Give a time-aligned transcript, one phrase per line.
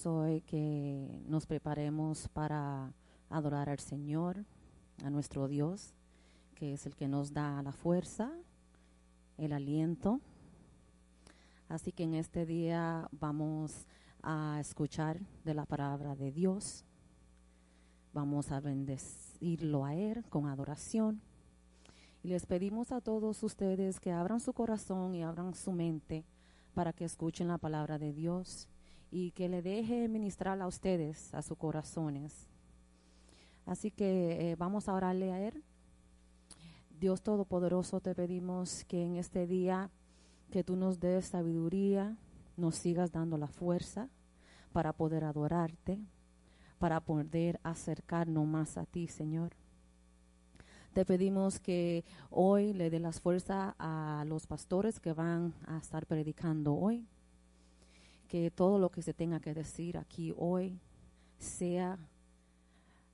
[0.00, 2.92] pedimos hoy que nos preparemos para
[3.28, 4.46] adorar al Señor,
[5.04, 5.94] a nuestro Dios,
[6.54, 8.30] que es el que nos da la fuerza,
[9.36, 10.20] el aliento.
[11.68, 13.86] Así que en este día vamos
[14.22, 16.84] a escuchar de la palabra de Dios.
[18.14, 21.20] Vamos a bendecirlo a Él con adoración.
[22.22, 26.24] Y les pedimos a todos ustedes que abran su corazón y abran su mente
[26.74, 28.69] para que escuchen la palabra de Dios
[29.10, 32.48] y que le deje ministrar a ustedes, a sus corazones.
[33.66, 35.62] Así que eh, vamos a orarle a Él.
[36.98, 39.90] Dios Todopoderoso, te pedimos que en este día
[40.50, 42.16] que tú nos des sabiduría,
[42.56, 44.08] nos sigas dando la fuerza
[44.72, 45.98] para poder adorarte,
[46.78, 49.52] para poder acercarnos más a ti, Señor.
[50.92, 56.04] Te pedimos que hoy le dé las fuerzas a los pastores que van a estar
[56.06, 57.06] predicando hoy.
[58.30, 60.78] Que todo lo que se tenga que decir aquí hoy
[61.36, 61.98] sea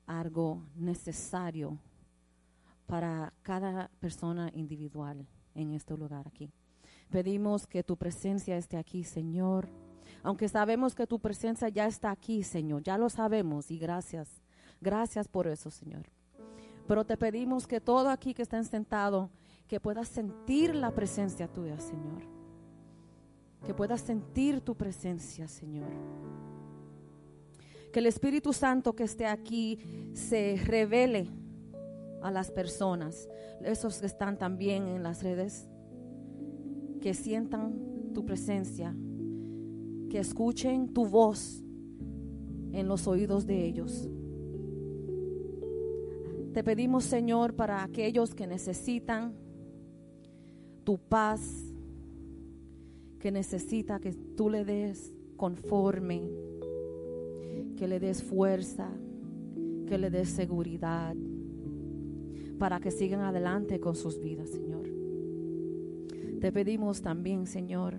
[0.07, 1.79] algo necesario
[2.87, 6.51] para cada persona individual en este lugar aquí.
[7.09, 9.71] Pedimos que tu presencia esté aquí, Señor.
[10.23, 14.29] Aunque sabemos que tu presencia ya está aquí, Señor, ya lo sabemos y gracias.
[14.83, 16.11] Gracias por eso, Señor.
[16.87, 19.31] Pero te pedimos que todo aquí que estén sentado,
[19.67, 22.36] que puedas sentir la presencia tuya, Señor.
[23.65, 25.89] Que puedas sentir tu presencia, Señor.
[27.93, 29.79] Que el Espíritu Santo que esté aquí
[30.13, 31.29] se revele
[32.23, 33.29] a las personas,
[33.63, 35.69] esos que están también en las redes,
[37.01, 38.95] que sientan tu presencia,
[40.11, 41.63] que escuchen tu voz
[42.73, 44.09] en los oídos de ellos.
[46.53, 49.35] Te pedimos, Señor, para aquellos que necesitan
[50.85, 51.66] tu paz,
[53.19, 56.31] que necesita que tú le des conforme,
[57.77, 58.91] que le des fuerza,
[59.87, 61.15] que le des seguridad,
[62.59, 64.89] para que sigan adelante con sus vidas, Señor.
[66.41, 67.99] Te pedimos también, Señor,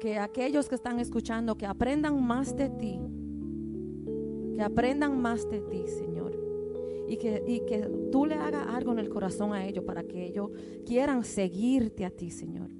[0.00, 2.98] que aquellos que están escuchando, que aprendan más de ti,
[4.54, 6.16] que aprendan más de ti, Señor
[7.08, 10.50] y que, que tú le hagas algo en el corazón a ellos para que ellos
[10.84, 12.70] quieran seguirte a ti, Señor.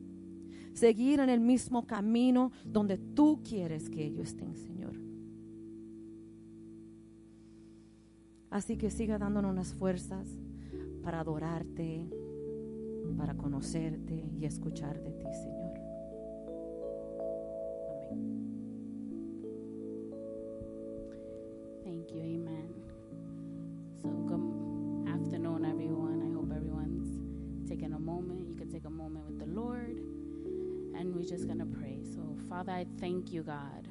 [0.77, 4.93] Seguir en el mismo camino donde tú quieres que ellos estén, Señor.
[8.51, 10.29] Así que siga dándonos unas fuerzas
[11.03, 12.07] para adorarte,
[13.17, 15.57] para conocerte y escuchar de ti, Señor.
[31.25, 31.99] Just going to pray.
[32.15, 33.89] So, Father, I thank you, God.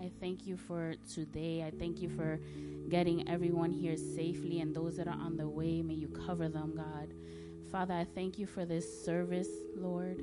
[0.00, 1.62] I thank you for today.
[1.62, 2.40] I thank you for
[2.88, 5.82] getting everyone here safely and those that are on the way.
[5.82, 7.14] May you cover them, God.
[7.70, 10.22] Father, I thank you for this service, Lord.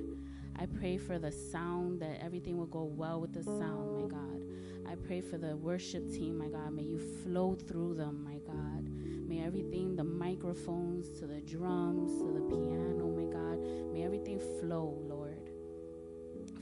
[0.59, 4.43] I pray for the sound, that everything will go well with the sound, my God.
[4.91, 6.73] I pray for the worship team, my God.
[6.73, 8.87] May you flow through them, my God.
[9.27, 13.59] May everything, the microphones to the drums to the piano, my God,
[13.93, 14.97] may everything flow.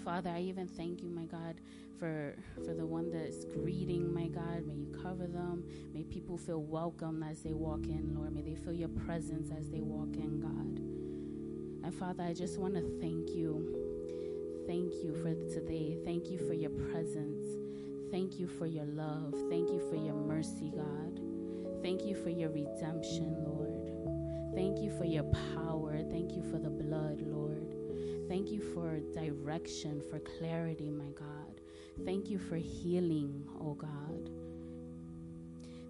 [0.10, 1.62] Father, I even thank you, my God,
[2.00, 2.34] for
[2.66, 4.66] for the one that's greeting, my God.
[4.66, 5.64] May you cover them.
[5.94, 8.34] May people feel welcome as they walk in, Lord.
[8.34, 10.80] May they feel your presence as they walk in, God.
[11.86, 14.66] And Father, I just want to thank you.
[14.66, 15.96] Thank you for today.
[16.04, 17.46] Thank you for your presence.
[18.10, 19.36] Thank you for your love.
[19.48, 21.20] Thank you for your mercy, God.
[21.84, 24.56] Thank you for your redemption, Lord.
[24.56, 26.02] Thank you for your power.
[26.10, 27.22] Thank you for the blood.
[28.30, 31.60] Thank you for direction, for clarity, my God.
[32.06, 34.30] Thank you for healing, oh God.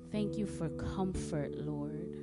[0.10, 2.16] Thank you for comfort, Lord.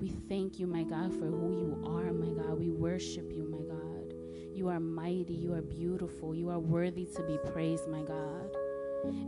[0.00, 2.58] We thank you, my God, for who you are, my God.
[2.58, 4.12] We worship you, my God.
[4.54, 8.50] You are mighty, you are beautiful, you are worthy to be praised, my God.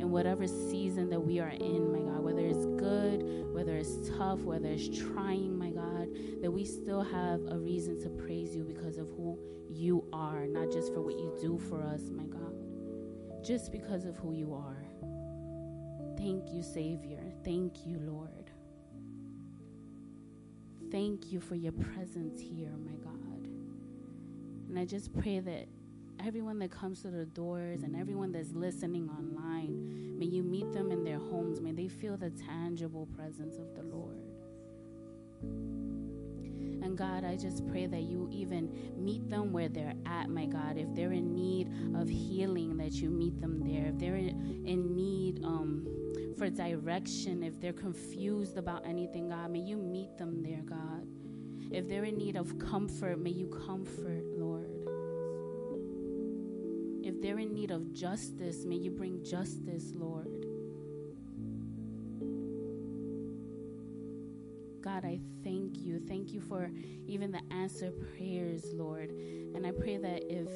[0.01, 4.41] In whatever season that we are in, my God, whether it's good, whether it's tough,
[4.41, 6.00] whether it's trying, my God,
[6.43, 9.39] that we still have a reason to praise you because of who
[9.71, 14.17] you are, not just for what you do for us, my God, just because of
[14.17, 14.85] who you are.
[16.17, 17.23] Thank you, Savior.
[17.45, 18.51] Thank you, Lord.
[20.91, 23.49] Thank you for your presence here, my God.
[24.69, 25.67] And I just pray that
[26.25, 30.91] everyone that comes to the doors and everyone that's listening online, may you meet them
[30.91, 31.61] in their homes.
[31.61, 34.21] May they feel the tangible presence of the Lord.
[36.83, 40.77] And God, I just pray that you even meet them where they're at, my God.
[40.77, 43.87] If they're in need of healing, that you meet them there.
[43.87, 45.87] If they're in, need um,
[46.39, 51.07] for direction, if they're confused about anything, God, may you meet them there, God.
[51.71, 54.71] If they're in need of comfort, may you comfort, Lord.
[57.05, 60.40] If they're in need of justice, may you bring justice, Lord.
[64.93, 66.01] God, I thank you.
[66.09, 66.69] Thank you for
[67.07, 69.11] even the answer prayers, Lord.
[69.11, 70.49] And I pray that if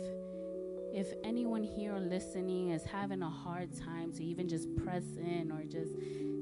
[0.93, 5.65] if anyone here listening is having a hard time to even just press in or
[5.65, 5.93] just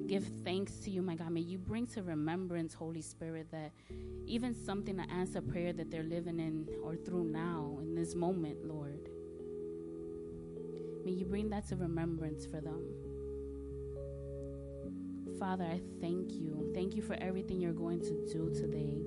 [0.07, 3.73] give thanks to you, my God, may you bring to remembrance, Holy Spirit, that
[4.27, 8.65] even something to answer prayer that they're living in or through now in this moment,
[8.65, 9.09] Lord.
[11.05, 13.12] May you bring that to remembrance for them.
[15.39, 16.71] Father, I thank you.
[16.75, 19.03] Thank you for everything you're going to do today.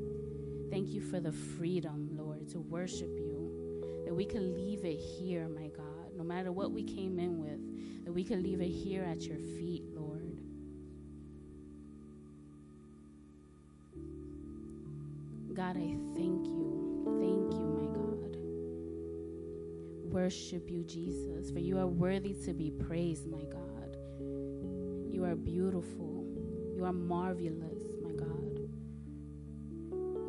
[0.70, 4.04] Thank you for the freedom, Lord, to worship you.
[4.06, 8.06] That we can leave it here, my God, no matter what we came in with,
[8.06, 10.40] that we can leave it here at your feet, Lord.
[15.56, 17.02] God, I thank you.
[17.18, 18.36] Thank you, my God.
[20.12, 23.96] Worship you, Jesus, for you are worthy to be praised, my God.
[25.14, 26.15] You are beautiful.
[26.76, 28.60] You are marvelous, my God.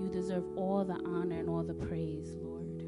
[0.01, 2.83] You deserve all the honor and all the praise, Lord.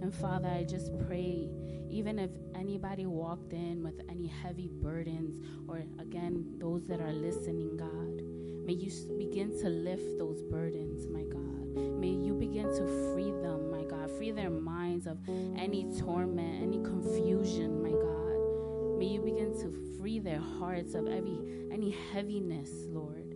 [0.00, 1.48] And Father, I just pray,
[1.90, 5.38] even if anybody walked in with any heavy burdens,
[5.68, 8.22] or again, those that are listening, God,
[8.66, 11.63] may you begin to lift those burdens, my God.
[11.74, 14.10] May you begin to free them, my God.
[14.12, 18.98] Free their minds of any torment, any confusion, my God.
[18.98, 21.38] May you begin to free their hearts of every
[21.72, 23.34] any heaviness, Lord.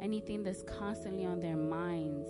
[0.00, 2.28] Anything that's constantly on their minds.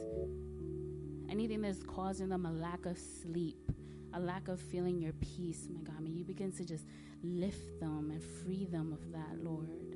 [1.30, 3.70] Anything that's causing them a lack of sleep,
[4.12, 6.00] a lack of feeling your peace, my God.
[6.00, 6.84] May you begin to just
[7.22, 9.89] lift them and free them of that, Lord.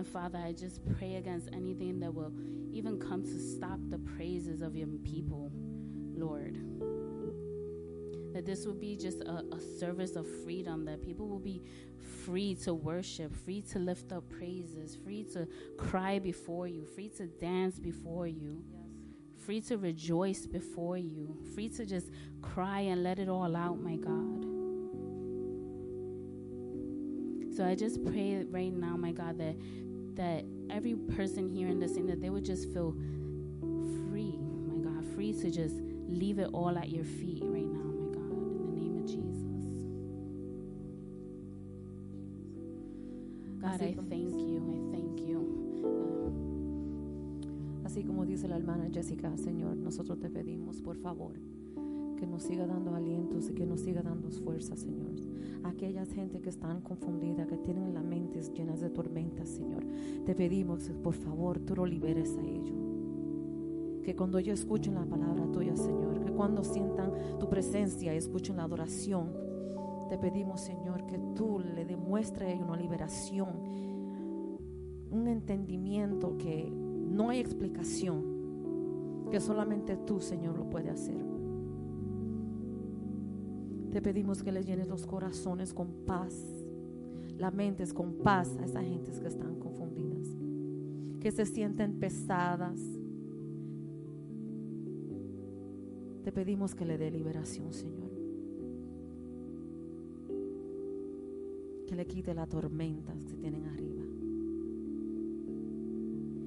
[0.00, 2.32] And Father, I just pray against anything that will
[2.72, 5.52] even come to stop the praises of your people.
[6.16, 6.56] Lord.
[8.32, 11.62] That this will be just a, a service of freedom, that people will be
[12.24, 17.26] free to worship, free to lift up praises, free to cry before you, free to
[17.26, 19.44] dance before you, yes.
[19.44, 22.10] free to rejoice before you, free to just
[22.40, 24.46] cry and let it all out, my God.
[27.60, 29.54] So I just pray right now, my God, that
[30.16, 32.92] that every person here in this thing that they would just feel
[34.08, 35.76] free, my God, free to just
[36.08, 39.84] leave it all at your feet right now, my God, in the name of Jesus.
[43.60, 45.40] God, I thank you, I thank you.
[47.84, 51.32] Así como dice la hermana Jessica, Señor, nosotros te pedimos, por favor,
[52.20, 55.10] que nos siga dando alientos y que nos siga dando fuerzas, Señor.
[55.64, 59.84] Aquellas gente que están confundida, que tienen las mentes llenas de tormentas, Señor,
[60.26, 62.90] te pedimos, por favor, tú lo liberes a ellos
[64.02, 68.56] que cuando ellos escuchen la palabra tuya, Señor, que cuando sientan tu presencia y escuchen
[68.56, 69.28] la adoración,
[70.08, 73.48] te pedimos, Señor, que tú le demuestres una liberación,
[75.10, 81.39] un entendimiento que no hay explicación, que solamente tú, Señor, lo puedes hacer.
[83.90, 86.34] Te pedimos que le llenes los corazones con paz,
[87.38, 90.28] las mentes con paz a esas gentes que están confundidas,
[91.20, 92.80] que se sienten pesadas,
[96.22, 98.10] Te pedimos que le dé liberación, Señor.
[101.86, 104.04] Que le quite las tormentas que tienen arriba.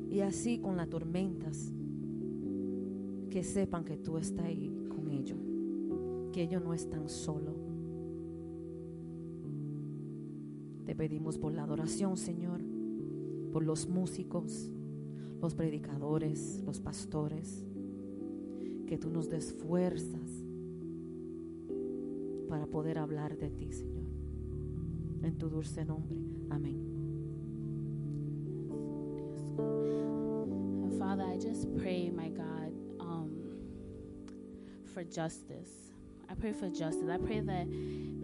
[0.10, 1.74] Y así con las tormentas,
[3.32, 5.40] que sepan que tú estás ahí con ellos,
[6.34, 7.56] que ellos no están solos.
[10.86, 12.60] Te pedimos por la adoración, Señor,
[13.54, 14.70] por los músicos,
[15.42, 17.66] los predicadores, los pastores,
[18.88, 20.44] que tú nos des fuerzas
[22.50, 24.04] para poder hablar de ti, Señor.
[25.22, 26.18] En tu dulce nombre.
[26.50, 26.82] Amén.
[31.00, 33.30] Father, I just pray, my God, um,
[34.94, 35.93] for justice.
[36.34, 37.10] I pray for justice.
[37.12, 37.68] I pray that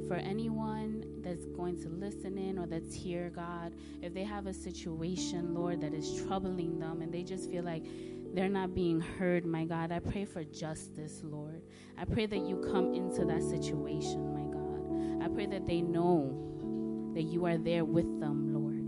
[0.07, 4.53] for anyone that's going to listen in or that's here, God, if they have a
[4.53, 7.85] situation, Lord, that is troubling them and they just feel like
[8.33, 9.91] they're not being heard, my God.
[9.91, 11.61] I pray for justice, Lord.
[11.99, 15.23] I pray that you come into that situation, my God.
[15.23, 18.87] I pray that they know that you are there with them, Lord.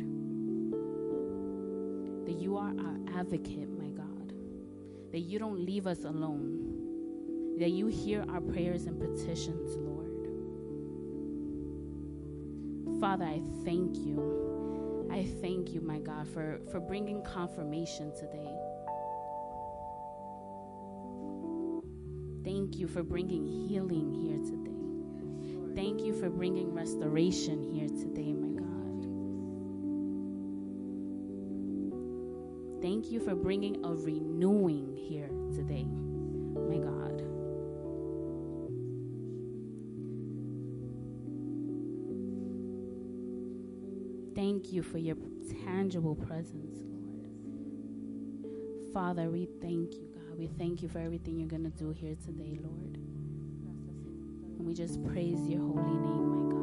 [2.26, 4.34] That you are our advocate, my God.
[5.12, 6.81] That you don't leave us alone.
[7.60, 10.02] That you hear our prayers and petitions, Lord.
[13.00, 15.08] Father, I thank you.
[15.12, 18.56] I thank you, my God, for, for bringing confirmation today.
[22.44, 24.72] Thank you for bringing healing here today.
[25.76, 28.72] Thank you for bringing restoration here today, my God.
[32.82, 35.86] Thank you for bringing a renewing here today,
[44.62, 45.16] Thank you for your
[45.66, 47.28] tangible presence, Lord.
[48.94, 50.38] Father, we thank you, God.
[50.38, 52.98] We thank you for everything you're going to do here today, Lord.
[52.98, 56.61] And we just praise your holy name, my God.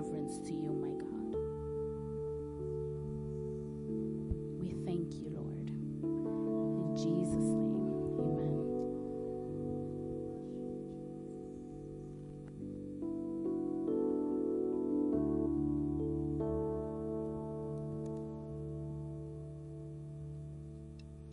[0.00, 1.34] Reverence to you, my God.
[4.58, 5.68] We thank you, Lord.
[5.68, 8.64] In Jesus' name, amen.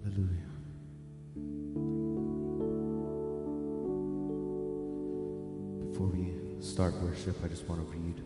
[0.04, 0.52] Hallelujah.
[5.90, 8.22] Before we start worship, I just want to read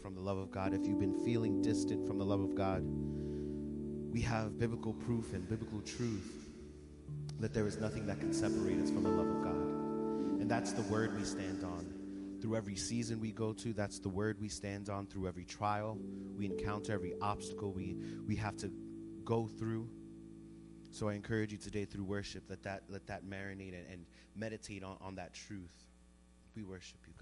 [0.00, 2.82] from the love of God, if you've been feeling distant from the love of God,
[4.12, 6.48] we have biblical proof and biblical truth
[7.38, 9.54] that there is nothing that can separate us from the love of God.
[10.40, 11.94] And that's the word we stand on.
[12.40, 15.06] Through every season we go to, that's the word we stand on.
[15.06, 15.98] Through every trial
[16.36, 18.72] we encounter, every obstacle we, we have to
[19.24, 19.88] go through.
[20.90, 24.82] So I encourage you today through worship, let that, let that marinate and, and meditate
[24.82, 25.86] on, on that truth.
[26.56, 27.12] We worship you,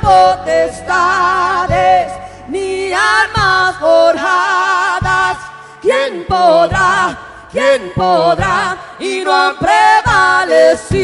[0.00, 1.70] potestades,
[2.48, 5.38] ni armas forjadas.
[5.80, 7.16] ¿Quién podrá?
[7.50, 8.76] ¿Quién podrá?
[8.98, 11.00] Y no han prevalecido.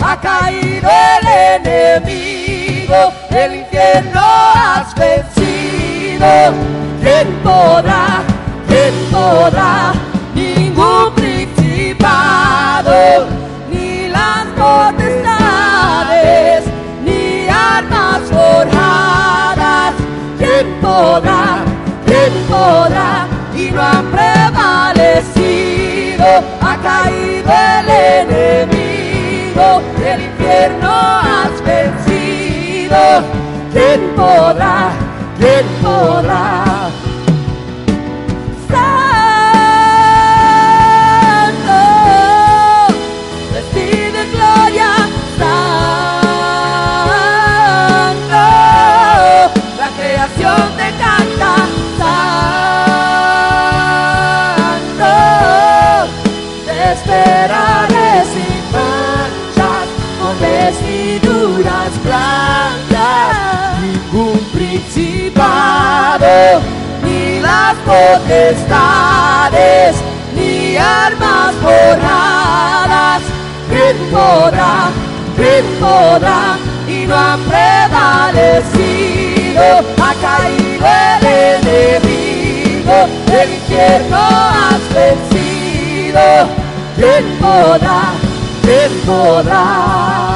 [0.00, 1.26] Ha caído el
[1.66, 4.20] enemigo, el infierno
[4.54, 6.54] has vencido.
[7.02, 8.22] ¿Quién podrá?
[8.68, 9.95] ¿Quién podrá?
[22.48, 23.26] Podrá?
[23.54, 25.44] Y no han prevalecido.
[26.60, 27.88] Ha caído el
[28.28, 32.98] enemigo, el infierno has vencido.
[33.72, 34.90] ¿Quién podrá?
[35.38, 36.65] ¿Quién podrá?
[67.96, 69.94] Potestades,
[70.34, 73.22] ni armas forjadas,
[73.70, 74.74] ¿quién podrá?
[75.36, 76.42] ¿Quién podrá?
[76.88, 78.64] Y no han prevalecido,
[80.02, 80.86] ha caído
[81.20, 82.96] el enemigo,
[83.40, 86.24] el infierno has vencido,
[86.96, 88.00] ¿quién podrá?
[88.62, 90.35] ¿Quién podrá?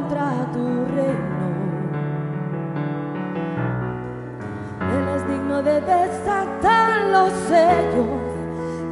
[0.00, 1.46] Contra tu reino?
[4.94, 8.20] Él es digno de desatar los sellos.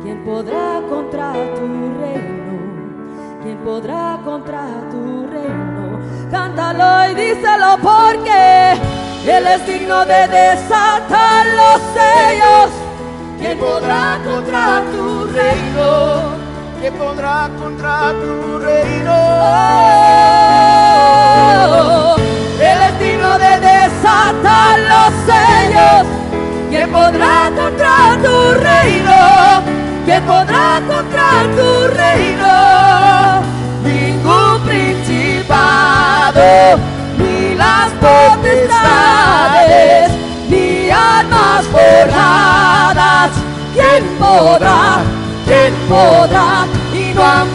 [0.03, 1.67] ¿Quién podrá contra tu
[2.01, 2.55] reino?
[3.43, 5.99] ¿Quién podrá contra tu reino?
[6.31, 8.73] Cántalo y díselo porque
[9.25, 12.71] Él es digno de desatar los sellos.
[13.39, 16.39] ¿Quién podrá contra tu reino?
[16.81, 20.48] ¿Quién podrá contra tu reino?
[22.61, 26.07] Es digno de desatar los sellos.
[26.71, 29.19] ¿Quién podrá contra tu reino?
[30.05, 32.53] ¿Quién podrá contra tu reino?
[33.85, 36.43] Ningún principado,
[37.19, 39.69] ni las potestades,
[40.49, 43.31] ni armas forjadas.
[43.75, 45.03] ¿Quién podrá?
[45.47, 46.67] ¿Quién podrá?
[46.93, 47.49] Y no han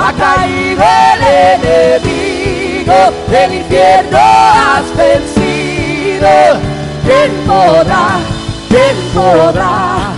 [0.00, 1.22] ha caído el
[1.62, 2.94] enemigo,
[3.30, 6.28] el infierno has vencido.
[7.04, 8.18] ¿Quién podrá?
[8.68, 10.12] ¿Quién podrá?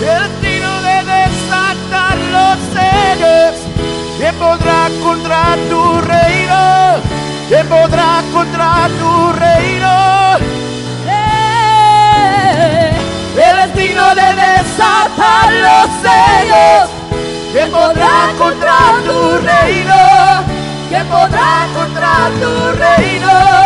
[0.00, 3.54] El tiro de desatar los sellos,
[4.18, 6.96] ¿quién podrá contra tu reino?
[7.48, 10.55] ¿Quién podrá contra tu reino?
[13.36, 16.90] Eres digno de desatar los sellos
[17.52, 20.42] que podrá contra tu reino,
[20.88, 23.65] que podrá contra tu reino.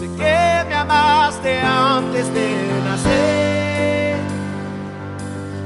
[0.00, 4.16] Sé que me amaste antes de nacer.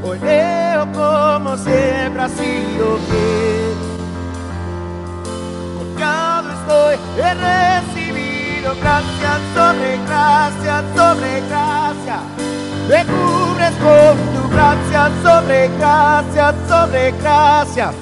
[0.02, 3.76] Hoy veo como siempre has sido fiel.
[5.78, 12.18] Colgado estoy, he recibido gracias sobre gracias sobre gracia.
[12.88, 17.92] Me cubres con tu gracia sobre gracia sobre gracia.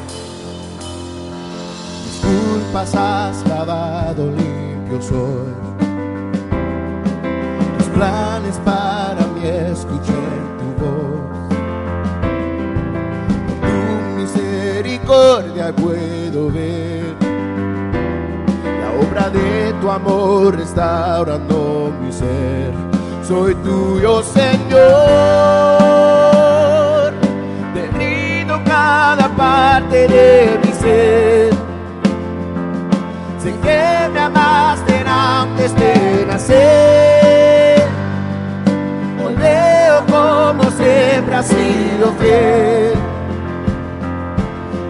[2.07, 5.72] Mis culpas has lavado limpio soy.
[7.95, 10.13] Planes para mí escuché
[10.59, 11.49] tu voz.
[13.47, 13.77] Por tu
[14.21, 17.15] misericordia puedo ver
[18.81, 22.73] la obra de tu amor restaurando mi ser.
[23.23, 24.73] Soy tuyo, Señor.
[27.75, 27.91] Te
[28.65, 31.51] cada parte de mi ser.
[33.39, 37.12] Sé que me amaste antes de nacer.
[40.83, 42.95] Siempre has fiel.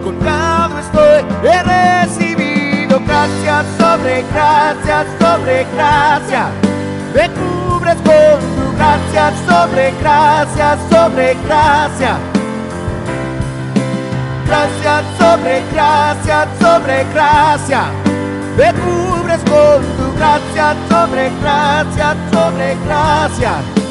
[0.03, 6.49] Colgado estoy, he recibido gracias sobre gracias sobre gracia.
[7.13, 12.17] Me cubres con tu gracia sobre gracia sobre gracia.
[14.47, 17.83] Gracias sobre gracia sobre gracia.
[18.57, 23.82] Me cubres con tu gracia sobre gracia sobre gracia.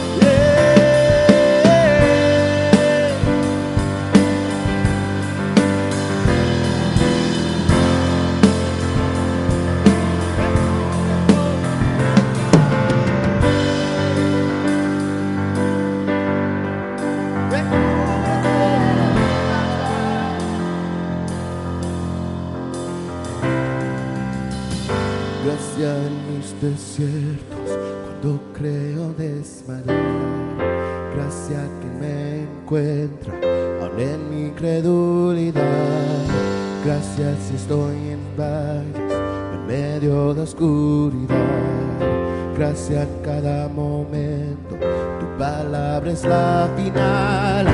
[26.42, 29.86] Desiertos, cuando creo desmayar.
[31.14, 33.32] Gracia que me encuentra,
[33.80, 35.62] aún en mi incredulidad.
[36.84, 39.18] Gracias si estoy en valles,
[39.54, 41.36] en medio de oscuridad.
[42.58, 44.76] Gracias cada momento,
[45.20, 47.66] tu palabra es la final.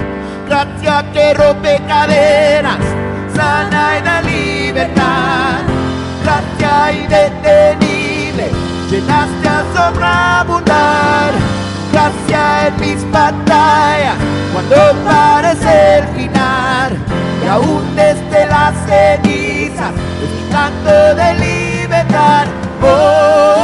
[0.46, 2.78] Gracias que rompe cadenas,
[3.34, 5.60] sana y da libertad.
[6.22, 7.87] Gracia
[8.90, 11.32] llenaste a sobreabundar.
[11.92, 14.16] Gracia en mis batallas,
[14.52, 16.96] cuando parece el final.
[17.44, 19.92] Y aún desde las cenizas,
[20.50, 22.46] canto de libertad.
[22.82, 23.57] Oh,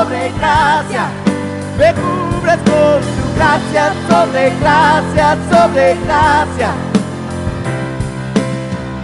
[0.00, 1.10] sobre gracia.
[1.78, 6.70] Me cubres con tu gracia sobre gracia sobre gracia.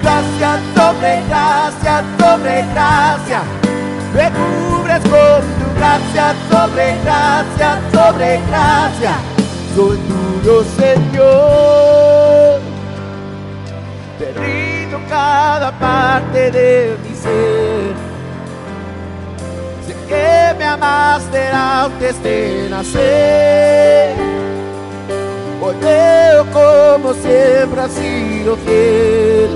[0.02, 3.40] Gracia sobre gracia sobre gracia.
[4.14, 9.14] Me cubres con tu gracia sobre gracia sobre gracia.
[9.74, 12.60] Soy tuyo, Señor.
[14.18, 16.96] Te rindo cada parte de
[20.76, 24.14] amaste antes de nacer.
[25.60, 29.50] Hoy veo como siempre has sido fiel.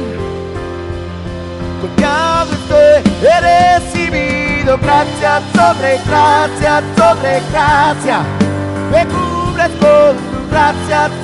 [1.80, 8.22] Confiado estoy, he recibido gracia sobre gracia sobre gracia.
[8.90, 10.50] Me cubres con tu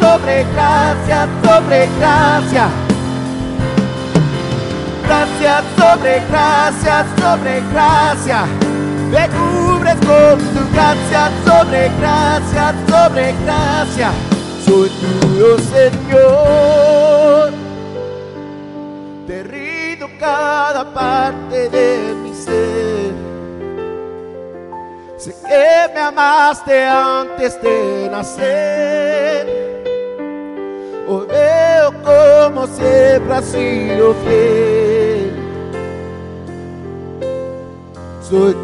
[0.00, 2.68] sobre gracia sobre gracia.
[5.06, 8.46] Gracia sobre gracia sobre gracia.
[9.94, 14.10] Con tu gracia sobre gracia sobre gracia.
[14.64, 17.52] Soy tuyo, Señor.
[19.28, 23.14] Te rindo cada parte de mi ser.
[25.16, 29.46] Sé que me amaste antes de nacer.
[31.08, 35.32] Hoy veo como siempre has sido fiel.
[38.20, 38.56] Soy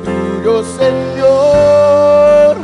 [0.42, 2.56] tuyo, Señor.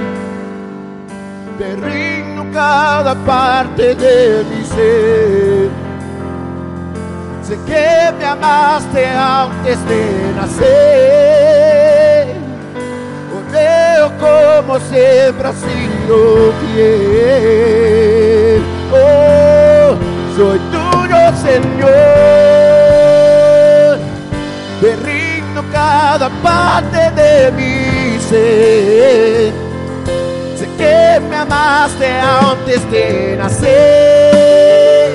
[1.59, 5.71] Te rindo cada parte de mi ser.
[7.43, 12.37] Sé que me amaste antes de nacer.
[13.33, 18.63] Hoy veo como siempre has sido fiel.
[18.93, 19.97] Oh,
[20.37, 21.99] soy tuyo, Señor.
[25.73, 29.53] Cada parte de mi ser.
[30.57, 35.11] Sé que me amaste antes de nacer.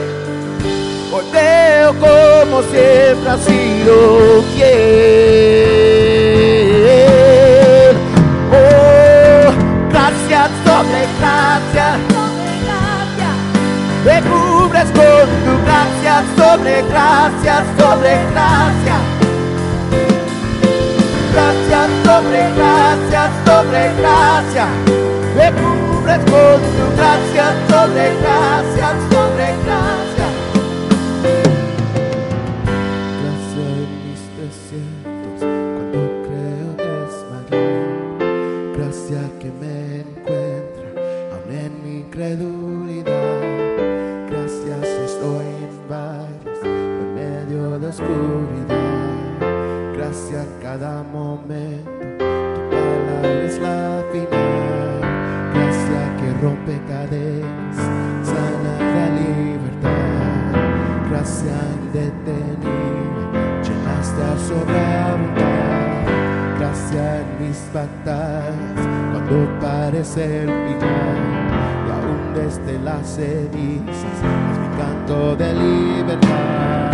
[1.14, 4.74] Hoy veo como siempre has sido fiel.
[8.52, 9.52] Oh,
[9.90, 11.88] gracias sobre gracia.
[14.06, 19.13] Me cubres con tu gracia sobre gracia sobre gracia.
[21.34, 24.68] Gracia sobre gracia sobre gracia.
[25.36, 29.83] Me cubres con tu gracia sobre gracia sobre gracia.
[67.74, 68.54] Batallas,
[69.12, 71.18] cuando parece el final.
[71.86, 74.18] Y aún desde las cenizas,
[74.52, 76.93] es mi canto de libertad.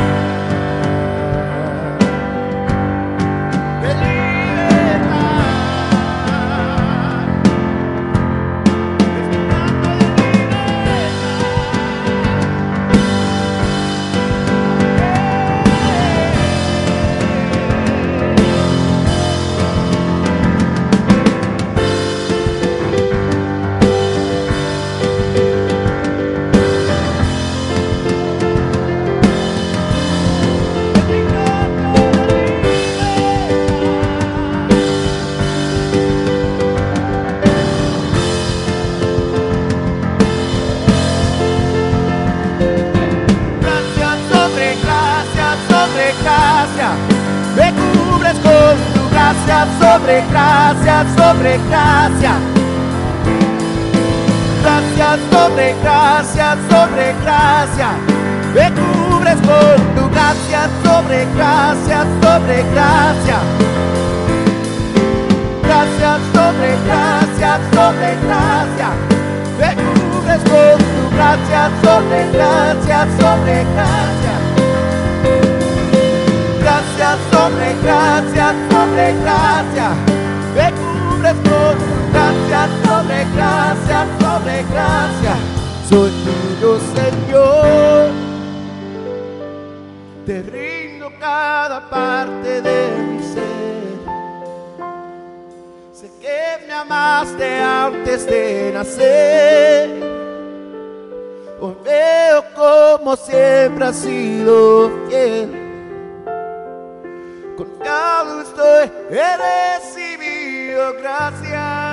[50.99, 52.33] Gracia, sobre gracia.
[54.61, 57.89] Gracias sobre gracia, sobre gracia.
[58.53, 63.37] Me cubres con tu gracia, sobre gracia, sobre gracia.
[65.63, 68.89] Gracias sobre gracia, sobre gracia.
[69.57, 74.35] Me cubres con tu gracia, sobre gracia, sobre gracia.
[76.61, 80.08] Gracias sobre gracia, sobre gracia.
[81.29, 85.35] Me cubres con tu gracia, sobre gracia, sobre gracia.
[85.87, 88.09] Soy tuyo, Señor.
[90.25, 93.99] Te rindo cada parte de mi ser.
[95.93, 99.89] Sé que me amaste antes de nacer.
[101.61, 105.51] Hoy veo como siempre has sido fiel.
[107.55, 109.59] Confiado estoy, he
[110.79, 111.89] recibido gracia.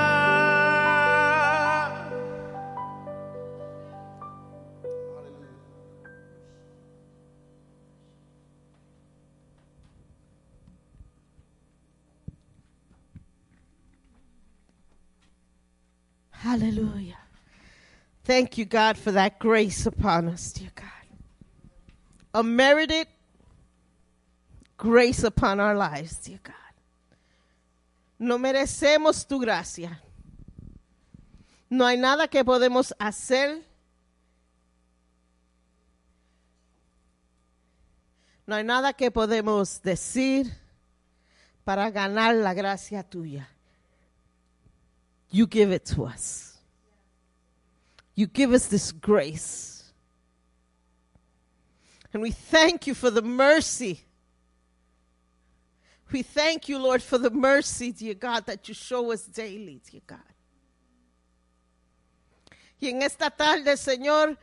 [16.31, 17.19] Hallelujah.
[18.25, 20.87] Thank you, God, for that grace upon us, dear God.
[22.35, 23.09] A merited
[24.77, 26.66] grace upon our lives, dear God.
[28.19, 30.03] No merecemos tu gracia.
[31.69, 33.63] No hay nada que podemos hacer.
[38.47, 40.53] No hay nada que podemos decir
[41.65, 43.49] para ganar la gracia tuya.
[45.31, 46.57] You give it to us.
[48.15, 49.93] You give us this grace.
[52.13, 54.06] And we thank you for the mercy.
[56.13, 60.03] We thank you, Lord, for the mercy, dear God, that you show us daily, dear
[60.07, 60.19] God.
[62.81, 64.37] Y en esta tarde, Señor,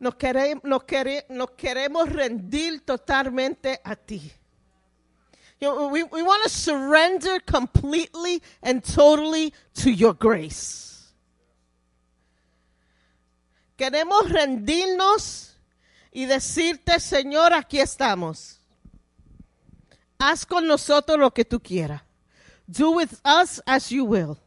[0.00, 4.32] nos, quere- nos quere- nos queremos rendir totalmente a ti.
[5.60, 11.12] You know, we, we want to surrender completely and totally to your grace.
[13.76, 15.56] Queremos rendirnos
[16.12, 18.60] y decirte, Señor, aquí estamos.
[20.26, 22.00] Haz con nosotros lo que tú quieras.
[22.66, 24.38] Do with us as you will.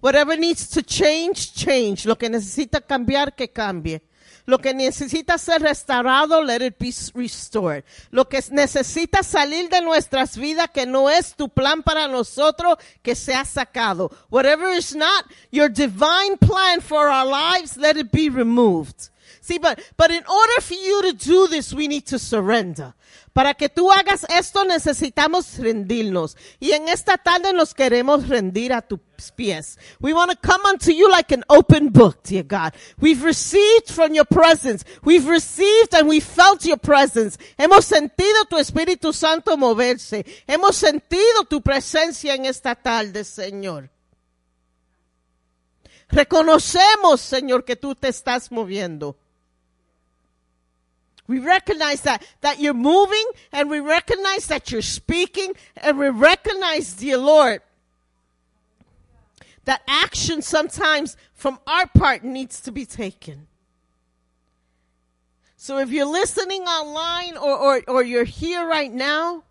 [0.00, 2.04] Whatever needs to change, change.
[2.04, 4.02] Lo que necesita cambiar, que cambie.
[4.44, 7.82] Lo que necesita ser restaurado, let it be restored.
[8.10, 13.14] Lo que necesita salir de nuestras vidas, que no es tu plan para nosotros, que
[13.14, 14.10] sea sacado.
[14.28, 19.08] Whatever is not your divine plan for our lives, let it be removed.
[19.40, 22.92] See, but, but in order for you to do this, we need to surrender.
[23.36, 26.38] Para que tú hagas esto necesitamos rendirnos.
[26.58, 28.98] Y en esta tarde nos queremos rendir a tus
[29.36, 29.78] pies.
[30.00, 32.72] We want to come unto you like an open book, dear God.
[32.98, 34.86] We've received from your presence.
[35.04, 37.36] We've received and we felt your presence.
[37.58, 40.24] Hemos sentido tu Espíritu Santo moverse.
[40.46, 43.90] Hemos sentido tu presencia en esta tarde, Señor.
[46.08, 49.18] Reconocemos, Señor, que tú te estás moviendo.
[51.26, 56.94] We recognize that, that you're moving and we recognize that you're speaking and we recognize,
[56.94, 57.62] dear Lord,
[59.64, 63.48] that action sometimes from our part needs to be taken.
[65.56, 69.42] So if you're listening online or, or, or you're here right now,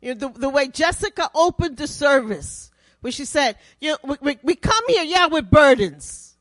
[0.00, 2.70] you know, the, the way Jessica opened the service,
[3.00, 6.35] where she said, you know, we, we, we come here, yeah, with burdens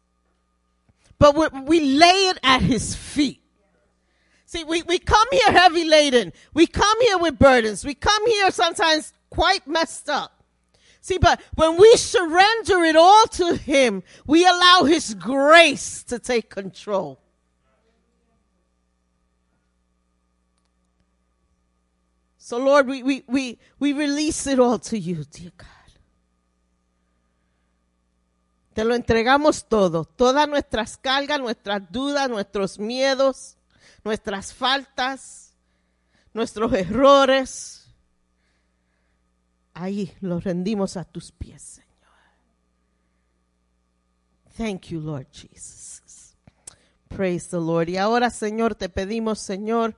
[1.20, 3.41] but we, we lay it at his feet.
[4.45, 6.32] See, we, we come here heavy laden.
[6.53, 7.84] We come here with burdens.
[7.84, 10.43] We come here sometimes quite messed up.
[11.01, 16.49] See, but when we surrender it all to him, we allow his grace to take
[16.49, 17.20] control.
[22.38, 25.75] So Lord, we, we, we, we release it all to you, dear God.
[28.76, 33.56] Te lo entregamos todo, todas nuestras cargas, nuestras dudas, nuestros miedos,
[34.04, 35.54] nuestras faltas,
[36.34, 37.88] nuestros errores.
[39.74, 41.88] Ahí los rendimos a tus pies, Señor.
[44.58, 46.36] Thank you, Lord Jesus.
[47.08, 47.88] Praise the Lord.
[47.88, 49.96] Y ahora, Señor, te pedimos, Señor,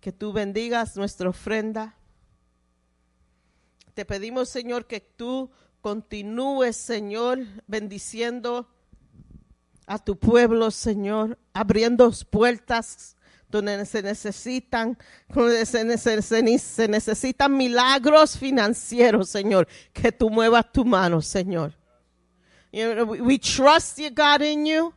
[0.00, 1.94] que tú bendigas nuestra ofrenda.
[3.94, 8.68] Te pedimos, Señor, que tú continúes, Señor, bendiciendo
[9.86, 13.16] a tu pueblo, Señor, abriendo puertas
[13.48, 14.96] donde se necesitan,
[15.28, 21.72] donde se, nece- se- necesitan milagros financieros, Señor, que tú muevas tu mano, Señor.
[22.72, 24.94] You know, we, we trust, dear God, in you.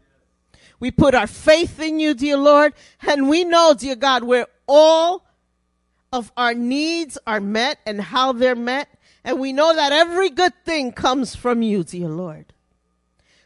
[0.79, 2.73] We put our faith in you, dear Lord,
[3.07, 5.23] and we know, dear God, where all
[6.11, 8.88] of our needs are met and how they're met.
[9.24, 12.53] And we know that every good thing comes from you, dear Lord.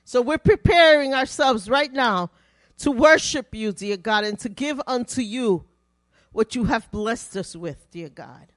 [0.03, 2.31] So we're preparing ourselves right now
[2.79, 5.65] to worship you, dear God, and to give unto you
[6.31, 8.47] what you have blessed us with, dear God.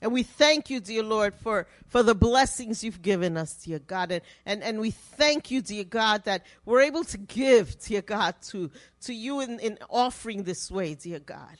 [0.00, 4.12] And we thank you, dear Lord, for, for the blessings you've given us, dear God.
[4.12, 8.36] And, and, and we thank you, dear God, that we're able to give, dear God,
[8.48, 8.70] to,
[9.02, 11.58] to you in, in offering this way, dear God.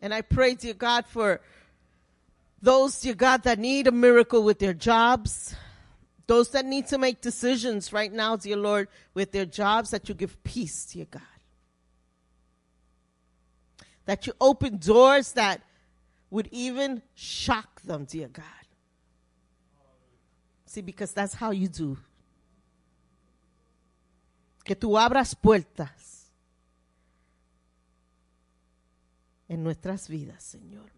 [0.00, 1.40] And I pray, dear God, for
[2.66, 5.54] those, dear God, that need a miracle with their jobs,
[6.26, 10.16] those that need to make decisions right now, dear Lord, with their jobs, that you
[10.16, 11.22] give peace, dear God.
[14.06, 15.60] That you open doors that
[16.28, 18.64] would even shock them, dear God.
[20.64, 21.96] See, because that's how you do.
[24.64, 26.32] Que tú abras puertas
[29.48, 30.95] en nuestras vidas, Señor.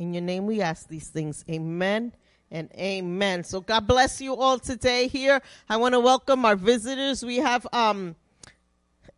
[0.00, 1.44] In your name we ask these things.
[1.50, 2.14] Amen
[2.50, 3.44] and amen.
[3.44, 5.42] So God bless you all today here.
[5.68, 7.22] I want to welcome our visitors.
[7.22, 8.16] We have um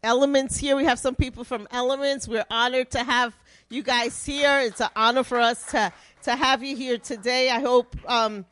[0.03, 0.75] Elements here.
[0.75, 2.27] We have some people from Elements.
[2.27, 3.33] We're honored to have
[3.71, 4.59] you guys here.
[4.59, 5.93] It's an honor for us to
[6.25, 7.51] to have you here today.
[7.51, 8.45] I hope um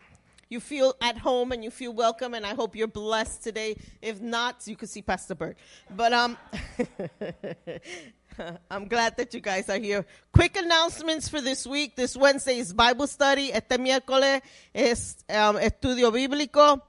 [0.49, 3.74] you feel at home and you feel welcome and I hope you're blessed today.
[4.01, 5.59] If not, you could see Pastor Bert.
[5.97, 6.39] But um
[8.70, 10.05] I'm glad that you guys are here.
[10.33, 11.97] Quick announcements for this week.
[11.97, 13.53] This Wednesday is Bible study.
[13.53, 14.41] Este miércoles
[14.74, 16.81] es um, estudio bíblico.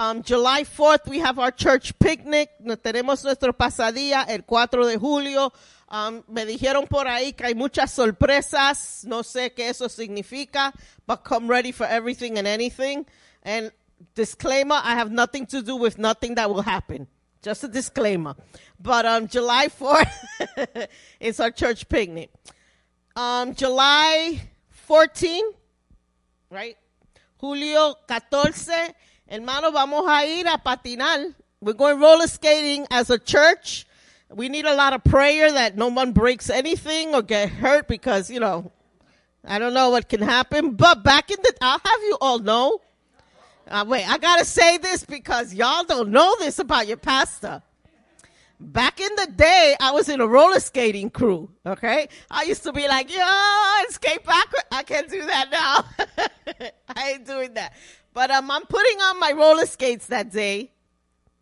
[0.00, 2.50] Um, July 4th, we have our church picnic.
[2.60, 5.52] No- Tenemos nuestro pasadía el 4 de julio.
[5.90, 9.04] Um, me dijeron por ahí que hay muchas sorpresas.
[9.04, 10.72] No sé qué eso significa,
[11.06, 13.06] but come ready for everything and anything.
[13.42, 13.72] And
[14.14, 17.08] disclaimer, I have nothing to do with nothing that will happen.
[17.42, 18.34] Just a disclaimer.
[18.80, 20.88] But um, July 4th
[21.20, 22.30] is our church picnic.
[23.14, 25.44] Um, July 14,
[26.50, 26.76] right?
[27.40, 28.94] Julio 14,
[29.28, 31.34] hermano, vamos a ir a patinar.
[31.60, 33.86] We're going roller skating as a church.
[34.30, 38.30] We need a lot of prayer that no one breaks anything or get hurt because,
[38.30, 38.70] you know,
[39.44, 40.72] I don't know what can happen.
[40.72, 42.80] But back in the, I'll have you all know.
[43.70, 47.62] Uh, wait, I gotta say this because y'all don't know this about your pastor.
[48.58, 51.50] Back in the day, I was in a roller skating crew.
[51.66, 53.22] Okay, I used to be like, "Yo,
[53.90, 56.06] skate backward." I can't do that now.
[56.96, 57.74] I ain't doing that.
[58.14, 60.72] But um, I'm putting on my roller skates that day.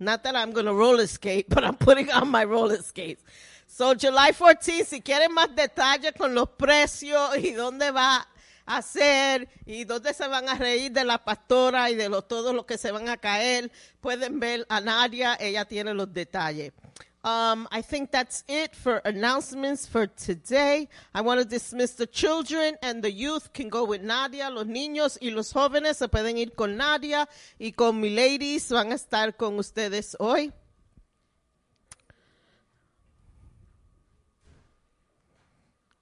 [0.01, 3.23] Not that I'm gonna roller skate, but I'm putting on my roller skates.
[3.69, 8.27] So July 14, si quieren más detalles con los precios y dónde va
[8.67, 12.55] a ser y dónde se van a reír de la pastora y de lo, todos
[12.55, 16.73] los que se van a caer, pueden ver a Nadia, ella tiene los detalles.
[17.27, 20.89] Um, I think that's it for announcements for today.
[21.13, 24.49] I want to dismiss the children and the youth can go with Nadia.
[24.49, 28.93] Los niños y los jóvenes se pueden ir con Nadia y con mi ladies van
[28.93, 30.53] a estar con ustedes hoy.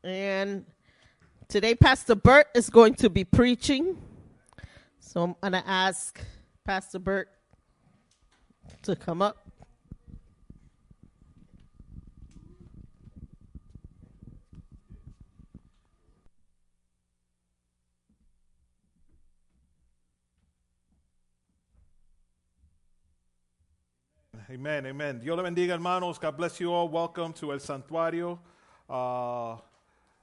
[0.02, 0.66] And
[1.48, 3.96] today Pastor Bert is going to be preaching.
[5.00, 6.20] So I'm going to ask
[6.64, 7.28] Pastor Bert
[8.82, 9.38] to come up.
[24.50, 25.18] Amen, amen.
[25.20, 26.18] Dios le bendiga, hermanos.
[26.18, 26.88] God bless you all.
[26.88, 28.38] Welcome to El Santuario.
[28.88, 29.58] Ah,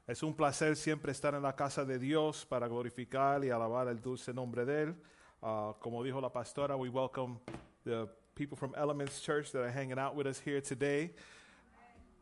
[0.07, 4.01] es un placer siempre estar en la casa de Dios para glorificar y alabar el
[4.01, 4.95] dulce nombre de Él.
[5.41, 7.39] Ah, como dijo la pastora, we welcome
[7.83, 11.11] the people from Elements Church that are hanging out with us here today.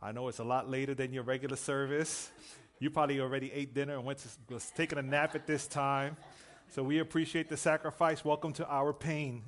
[0.02, 2.32] I know it's a lot later than your regular service.
[2.80, 6.16] You probably already ate dinner and went to, was taking a nap at this time.
[6.70, 8.24] So we appreciate the sacrifice.
[8.24, 9.44] Welcome to our pain.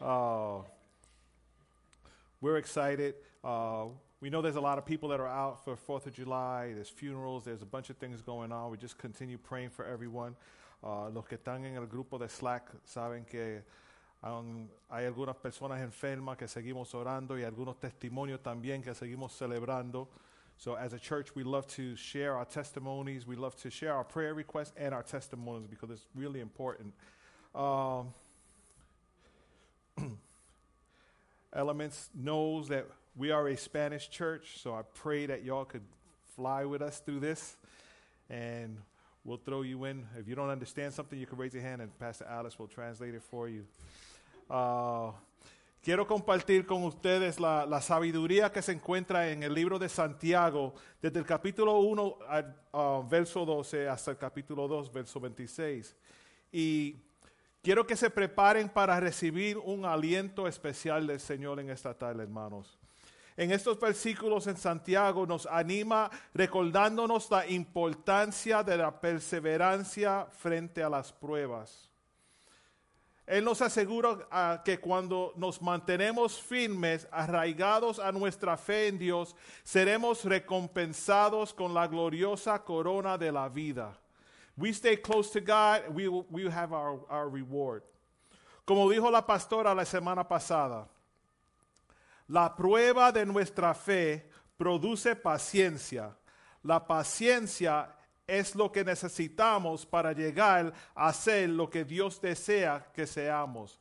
[0.00, 0.64] Oh,
[2.40, 3.14] we're excited.
[3.42, 3.86] Uh,
[4.20, 6.72] we know there's a lot of people that are out for Fourth of July.
[6.74, 7.44] There's funerals.
[7.44, 8.70] There's a bunch of things going on.
[8.70, 10.36] We just continue praying for everyone.
[10.82, 13.62] Uh, los que están en el grupo de Slack saben que
[14.22, 20.08] um, hay algunas personas enfermas que seguimos orando y algunos testimonios también que seguimos celebrando.
[20.58, 23.26] So as a church, we love to share our testimonies.
[23.26, 26.94] We love to share our prayer requests and our testimonies because it's really important.
[27.54, 28.14] Um,
[31.52, 32.86] Elements knows that
[33.16, 35.84] we are a Spanish church, so I pray that y'all could
[36.34, 37.56] fly with us through this.
[38.28, 38.76] And
[39.24, 40.06] we'll throw you in.
[40.18, 43.14] If you don't understand something, you can raise your hand and Pastor Alice will translate
[43.14, 43.64] it for you.
[44.50, 45.12] Uh,
[45.82, 50.74] quiero compartir con ustedes la, la sabiduría que se encuentra en el libro de Santiago,
[51.00, 55.96] desde el capítulo 1 al uh, verso 12 hasta el capítulo 2, verso 26.
[56.52, 56.96] Y
[57.62, 62.78] quiero que se preparen para recibir un aliento especial del Señor en esta tarde, hermanos.
[63.36, 70.88] En estos versículos en Santiago nos anima recordándonos la importancia de la perseverancia frente a
[70.88, 71.90] las pruebas.
[73.26, 79.34] Él nos asegura ah, que cuando nos mantenemos firmes, arraigados a nuestra fe en Dios,
[79.64, 83.98] seremos recompensados con la gloriosa corona de la vida.
[84.56, 87.82] We stay close to God, we will, we have our, our reward.
[88.64, 90.88] Como dijo la pastora la semana pasada,
[92.28, 96.16] la prueba de nuestra fe produce paciencia.
[96.62, 97.88] La paciencia
[98.26, 103.78] es lo que necesitamos para llegar a ser lo que Dios desea que seamos.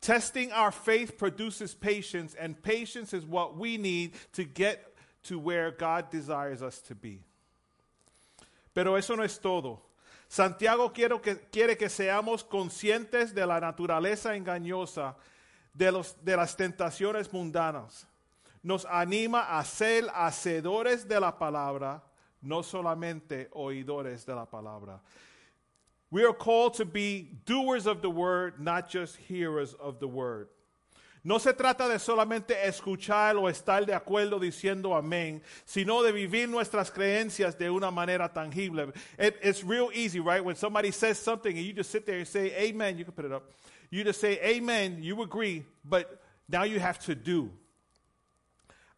[0.00, 4.94] Testing our faith produces patience, and patience is what we need to get
[5.24, 7.24] to where God desires us to be.
[8.72, 9.82] Pero eso no es todo.
[10.28, 15.16] Santiago quiere que, quiere que seamos conscientes de la naturaleza engañosa
[15.78, 18.06] de, las tentaciones mundanas.
[18.62, 22.02] Nos anima a ser hacedores de la palabra,
[22.42, 25.00] no solamente oidores de la palabra.
[26.10, 30.48] We are called to be doers of the word, not just hearers of the word.
[31.22, 36.48] No se trata de solamente escuchar o estar de acuerdo diciendo amén, sino de vivir
[36.48, 38.92] nuestras creencias de una manera tangible.
[39.18, 40.42] It, it's real easy, right?
[40.42, 43.26] When somebody says something and you just sit there and say amen, you can put
[43.26, 43.52] it up.
[43.90, 47.50] You just say amen, you agree, but now you have to do.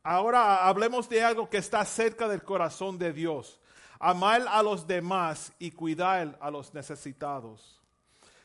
[0.04, 3.58] Ahora hablemos de algo que está cerca del corazón de Dios.
[4.00, 7.80] Amar a los demás y cuidar a los necesitados.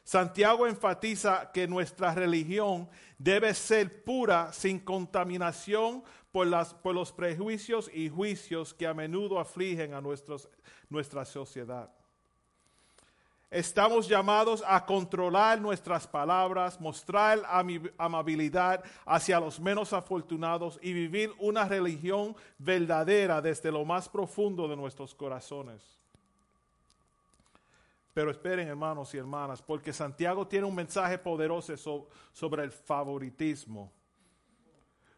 [0.04, 2.88] Santiago enfatiza que nuestra religión
[3.18, 9.94] debe ser pura, sin contaminación por, las, los prejuicios y juicios que a menudo afligen
[9.94, 11.90] a nuestra sociedad.
[13.56, 17.42] Estamos llamados a controlar nuestras palabras, mostrar
[17.98, 24.76] amabilidad hacia los menos afortunados y vivir una religión verdadera desde lo más profundo de
[24.76, 25.82] nuestros corazones.
[28.14, 33.90] Pero esperen, hermanos y hermanas, porque Santiago tiene un mensaje poderoso sobre el favoritismo.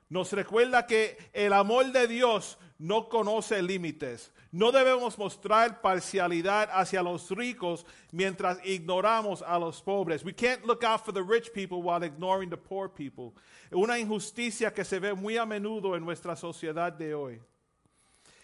[0.10, 4.32] Nos recuerda que el amor de Dios no conoce límites.
[4.52, 10.24] No debemos mostrar parcialidad hacia los ricos mientras ignoramos a los pobres.
[10.24, 13.34] We can't look out for the rich people while ignoring the poor people.
[13.72, 17.42] Una injusticia que se ve muy a menudo en nuestra sociedad de hoy.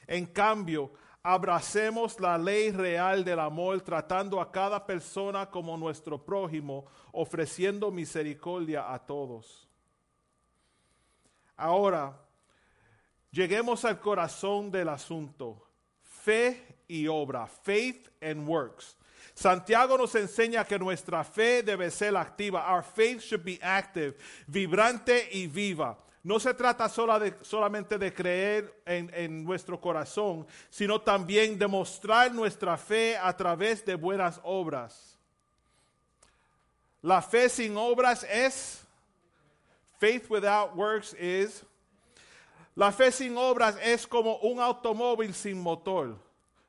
[0.06, 0.92] En cambio,
[1.24, 8.94] abracemos la ley real del amor tratando a cada persona como nuestro prójimo, ofreciendo misericordia
[8.94, 9.63] a todos.
[11.56, 12.18] Ahora,
[13.32, 15.68] lleguemos al corazón del asunto.
[16.02, 17.48] Fe y obra.
[17.48, 18.98] Faith and works.
[19.34, 22.72] Santiago nos enseña que nuestra fe debe ser activa.
[22.72, 24.16] Our faith should be active,
[24.48, 25.98] vibrante y viva.
[26.24, 26.88] No se trata
[27.20, 33.36] de, solamente de creer en, en, nuestro corazón, sino también de mostrar nuestra fe a
[33.36, 35.20] través de buenas obras.
[37.02, 38.83] La fe sin obras es
[40.04, 41.64] Faith without works is.
[42.76, 46.18] La fe sin obras es como un automóvil sin motor.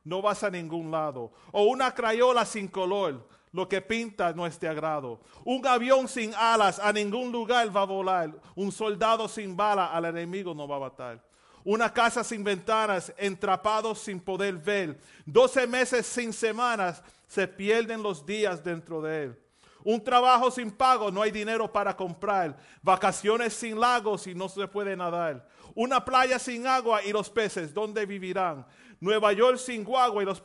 [0.05, 1.33] No vas a ningún lado.
[1.51, 3.27] O una crayola sin color.
[3.51, 5.19] Lo que pinta no es de agrado.
[5.45, 8.31] Un avión sin alas a ningún lugar va a volar.
[8.55, 11.21] Un soldado sin bala al enemigo no va a matar.
[11.65, 15.01] Una casa sin ventanas, entrapados sin poder ver.
[15.27, 19.44] Doce meses sin semanas, se pierden los días dentro de él.
[19.85, 22.57] Un trabajo sin pago, no hay dinero para comprar.
[22.83, 25.47] Vacaciones sin lagos y no se puede nadar.
[25.75, 28.67] Una playa sin agua y los peces, ¿dónde vivirán?
[28.99, 30.41] Nueva York sin guagua y los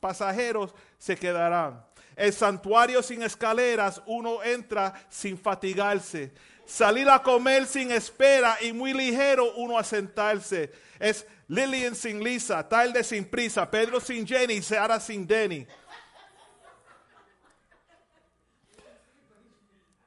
[0.00, 1.84] pasajeros se quedarán.
[2.16, 6.32] El santuario sin escaleras, uno entra sin fatigarse.
[6.64, 10.72] Salir a comer sin espera y muy ligero uno a sentarse.
[10.98, 15.66] Es Lillian sin Lisa, tarde sin prisa, Pedro sin Jenny, Sara sin Denny.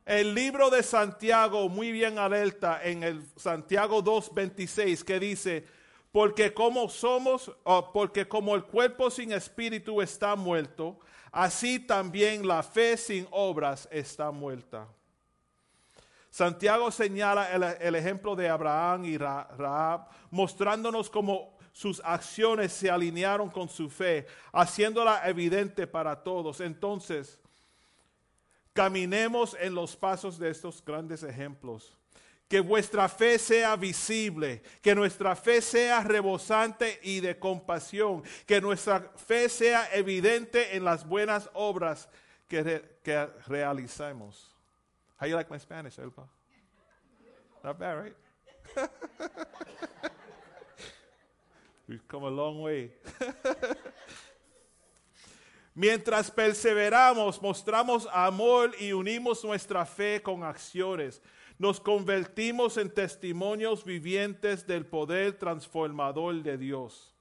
[0.06, 5.66] El libro de Santiago muy bien alerta en el Santiago 2:26 que dice,
[6.12, 7.52] porque como somos,
[7.94, 11.00] porque como el cuerpo sin espíritu está muerto,
[11.32, 14.88] así también la fe sin obras está muerta.
[16.30, 23.50] Santiago señala el, ejemplo de Abraham y Ra- Rahab, mostrándonos cómo sus acciones se alinearon
[23.50, 26.62] con su fe, haciéndola evidente para todos.
[26.62, 27.38] Entonces,
[28.74, 31.98] caminemos en los pasos de estos grandes ejemplos.
[32.48, 39.00] Que vuestra fe sea visible, que nuestra fe sea rebosante y de compasión, que nuestra
[39.16, 42.10] fe sea evidente en las buenas obras
[42.50, 44.54] que, re- que realizamos.
[45.20, 46.28] How you like my Spanish, Elba?
[47.64, 48.16] Not bad, right?
[51.88, 52.92] We've come a long way.
[55.82, 61.24] Mientras perseveramos, mostramos amor y unimos nuestra fe con acciones.
[61.58, 67.16] Nos convertimos en testimonios vivientes del poder transformador de Dios.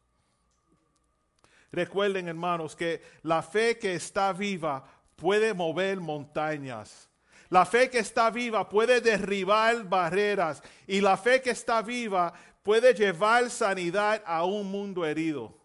[1.73, 4.85] Recuerden, hermanos, que la fe que está viva
[5.17, 7.09] puede mover montañas.
[7.49, 10.63] La fe que está viva puede derribar barreras.
[10.87, 15.60] Y la fe que está viva puede llevar sanidad a un mundo herido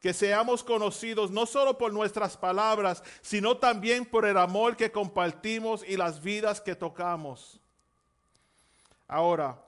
[0.00, 5.84] que seamos conocidos no solo por nuestras palabras, sino también por el amor que compartimos
[5.86, 7.60] y las vidas que tocamos.
[9.06, 9.60] Ahora,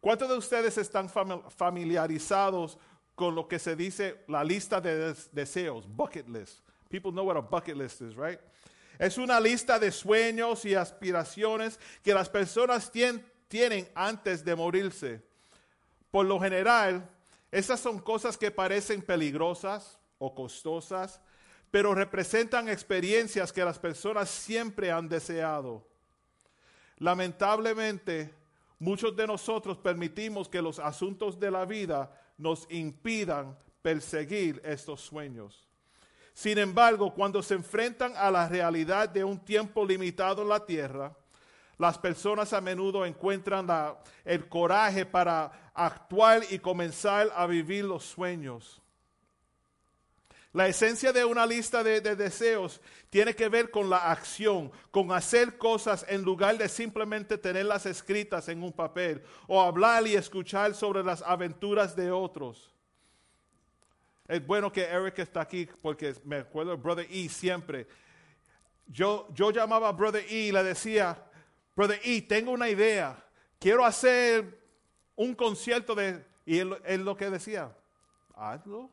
[0.00, 2.78] ¿cuántos de ustedes están fami- familiarizados
[3.14, 6.60] con lo que se dice la lista de des- deseos, bucket list?
[6.88, 8.38] People know what a bucket list is, right?
[8.98, 15.20] Es una lista de sueños y aspiraciones que las personas tien- tienen antes de morirse.
[16.10, 17.10] Por lo general,
[17.54, 21.20] esas son cosas que parecen peligrosas o costosas,
[21.70, 25.86] pero representan experiencias que las personas siempre han deseado.
[26.98, 28.34] Lamentablemente,
[28.80, 35.68] muchos de nosotros permitimos que los asuntos de la vida nos impidan perseguir estos sueños.
[36.32, 41.16] Sin embargo, cuando se enfrentan a la realidad de un tiempo limitado en la tierra,
[41.78, 43.66] las personas a menudo encuentran
[44.24, 48.80] el coraje para actuar y comenzar a vivir los sueños.
[50.52, 55.10] La esencia de una lista de, de deseos tiene que ver con la acción, con
[55.10, 60.74] hacer cosas en lugar de simplemente tenerlas escritas en un papel o hablar y escuchar
[60.74, 62.72] sobre las aventuras de otros.
[64.28, 67.88] Es bueno que Eric está aquí porque me acuerdo de Brother E siempre.
[68.86, 71.20] Yo, yo llamaba a Brother E y le decía,
[71.74, 73.16] Brother E, tengo una idea.
[73.60, 74.44] Quiero hacer
[75.16, 76.24] un concierto de...
[76.46, 77.70] Y él, él lo que decía,
[78.36, 78.90] hazlo.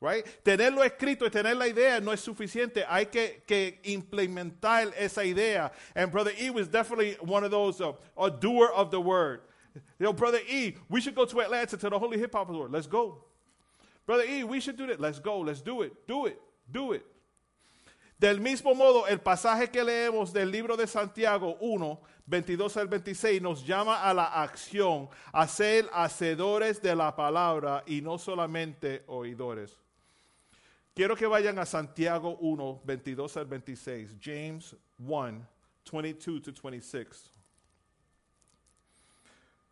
[0.00, 0.24] Right?
[0.44, 2.84] Tenerlo escrito y tener la idea no es suficiente.
[2.88, 5.72] Hay que, que implementar esa idea.
[5.96, 9.40] And Brother E was definitely one of those, uh, a doer of the word.
[9.98, 12.70] You know, Brother E, we should go to Atlanta to the Holy Hip Hop Award.
[12.70, 13.24] Let's go.
[14.06, 15.00] Brother E, we should do that.
[15.00, 15.40] Let's go.
[15.40, 16.06] Let's do it.
[16.06, 16.40] Do it.
[16.70, 17.04] Do it.
[18.18, 23.40] Del mismo modo, el pasaje que leemos del libro de Santiago 1, 22 al 26
[23.40, 29.78] nos llama a la acción, a ser hacedores de la palabra y no solamente oidores.
[30.94, 35.48] Quiero que vayan a Santiago 1, 22 al 26, James 1,
[35.92, 37.32] 22 to 26.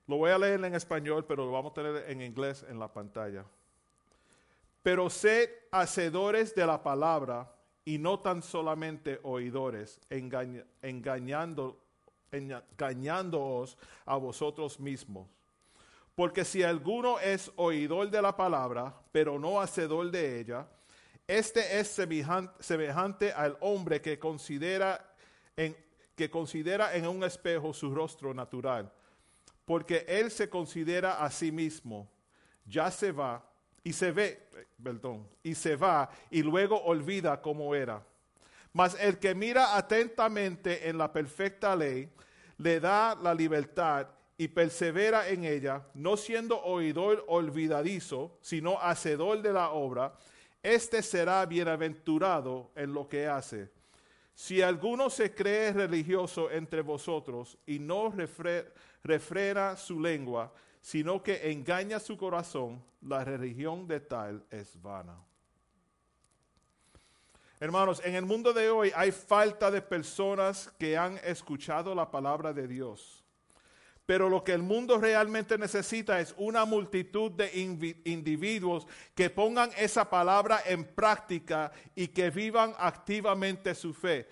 [0.06, 2.86] Lo voy a leer en español, pero lo vamos a tener en inglés en la
[2.86, 3.44] pantalla.
[4.84, 7.55] Pero sed hacedores de la palabra
[7.86, 11.80] y no tan solamente oidores, engaña- engañando,
[12.32, 15.28] engañándoos a vosotros mismos.
[16.14, 20.66] Porque si alguno es oidor de la palabra, pero no hacedor de ella,
[21.28, 25.14] este es semejan- semejante al hombre que considera
[25.56, 25.76] en,
[26.16, 28.90] que considera en un espejo su rostro natural,
[29.64, 32.08] porque él se considera a sí mismo,
[32.64, 33.44] ya se va
[33.86, 34.48] y se ve,
[34.82, 38.04] perdón, y se va y luego olvida cómo era.
[38.72, 42.10] Mas el que mira atentamente en la perfecta ley,
[42.58, 49.52] le da la libertad y persevera en ella, no siendo oidor olvidadizo, sino hacedor de
[49.52, 50.14] la obra,
[50.64, 53.70] este será bienaventurado en lo que hace.
[54.34, 58.66] Si alguno se cree religioso entre vosotros y no refre-
[59.04, 60.52] refrena su lengua,
[60.86, 65.16] sino que engaña su corazón, la religión de tal es vana.
[67.58, 72.52] Hermanos, en el mundo de hoy hay falta de personas que han escuchado la palabra
[72.52, 73.24] de Dios.
[74.06, 77.50] Pero lo que el mundo realmente necesita es una multitud de
[78.04, 84.28] individuos que pongan esa palabra en práctica y que vivan activamente su fe.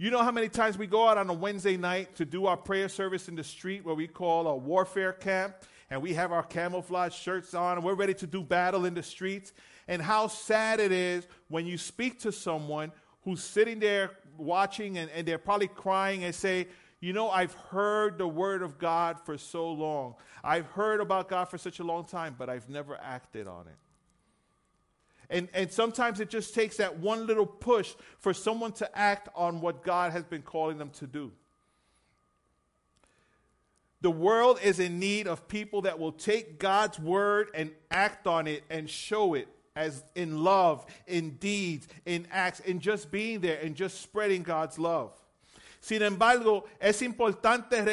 [0.00, 2.56] You know how many times we go out on a Wednesday night to do our
[2.56, 5.56] prayer service in the street where we call a warfare camp
[5.90, 9.02] and we have our camouflage shirts on and we're ready to do battle in the
[9.02, 9.52] streets?
[9.88, 12.92] And how sad it is when you speak to someone
[13.24, 16.68] who's sitting there watching and, and they're probably crying and say,
[17.00, 20.14] you know, I've heard the word of God for so long.
[20.44, 23.87] I've heard about God for such a long time, but I've never acted on it.
[25.30, 29.60] And, and sometimes it just takes that one little push for someone to act on
[29.60, 31.32] what God has been calling them to do.
[34.00, 38.46] The world is in need of people that will take God's word and act on
[38.46, 43.58] it and show it as in love, in deeds, in acts, in just being there
[43.60, 45.12] and just spreading God's love.
[45.80, 47.84] Sin embargo, es importante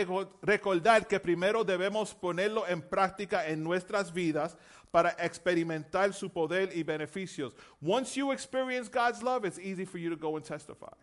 [0.42, 4.58] recordar que primero debemos ponerlo en práctica en nuestras vidas
[4.96, 7.54] para experimentar su poder y beneficios.
[7.82, 10.94] Once you experience God's love, it's easy for you to go and testify.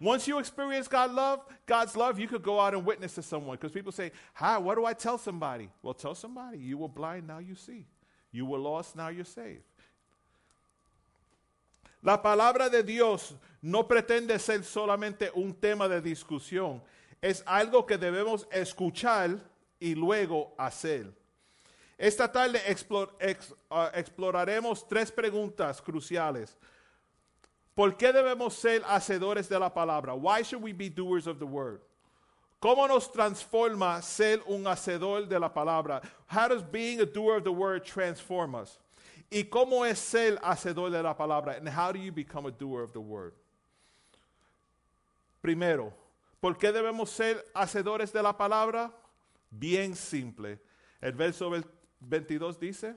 [0.00, 3.58] Once you experience God love, God's love, you could go out and witness to someone.
[3.58, 5.68] Because people say, Hi, what do I tell somebody?
[5.84, 6.58] Well, tell somebody.
[6.58, 7.86] You were blind, now you see.
[8.32, 9.62] You were lost, now you're saved.
[12.02, 16.80] La palabra de Dios no pretende ser solamente un tema de discusión.
[17.22, 19.38] Es algo que debemos escuchar
[19.80, 21.12] y luego hacer.
[21.98, 26.56] Esta tarde uh, exploraremos tres preguntas cruciales.
[27.74, 30.14] ¿Por qué debemos ser hacedores de la palabra?
[30.14, 31.80] Why should we be doers of the word?
[32.60, 36.02] ¿Cómo nos transforma ser un hacedor de la palabra?
[36.26, 38.78] How does being a doer of the word transform us?
[39.30, 41.56] ¿Y cómo es ser hacedor de la palabra?
[41.56, 43.34] And how do you become a doer of the word?
[45.42, 45.92] Primero,
[46.40, 48.90] ¿por qué debemos ser hacedores de la palabra?
[49.50, 50.58] Bien simple.
[51.00, 51.50] El verso
[52.00, 52.94] 22 dice,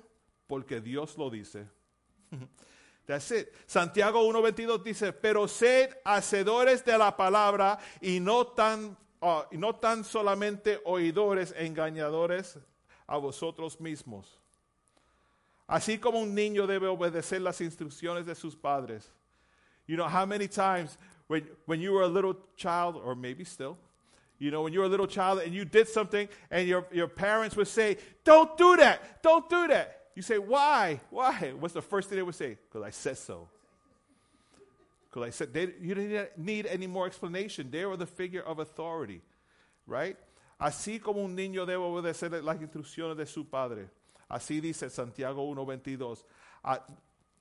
[0.47, 1.67] porque Dios lo dice.
[3.05, 3.53] That's it.
[3.65, 10.03] Santiago 1.22 dice, pero sed hacedores de la palabra y no tan, uh, no tan
[10.03, 12.59] solamente oidores engañadores
[13.07, 14.39] a vosotros mismos.
[15.67, 19.11] Así como un niño debe obedecer las instrucciones de sus padres.
[19.87, 20.97] You know, how many times
[21.27, 23.77] when, when you were a little child, or maybe still,
[24.39, 27.07] you know, when you were a little child and you did something and your, your
[27.07, 29.99] parents would say, Don't do that, don't do that.
[30.19, 30.99] You say, why?
[31.11, 31.53] Why?
[31.57, 32.57] What's the first thing they would say?
[32.67, 33.47] Because I said so.
[35.09, 37.71] Because I said, they, you didn't need any more explanation.
[37.71, 39.21] They were the figure of authority,
[39.87, 40.17] right?
[40.59, 43.87] Así como un niño debe obedecer las instrucciones de su padre.
[44.29, 46.25] Así dice Santiago 1.22.
[46.65, 46.85] Ah,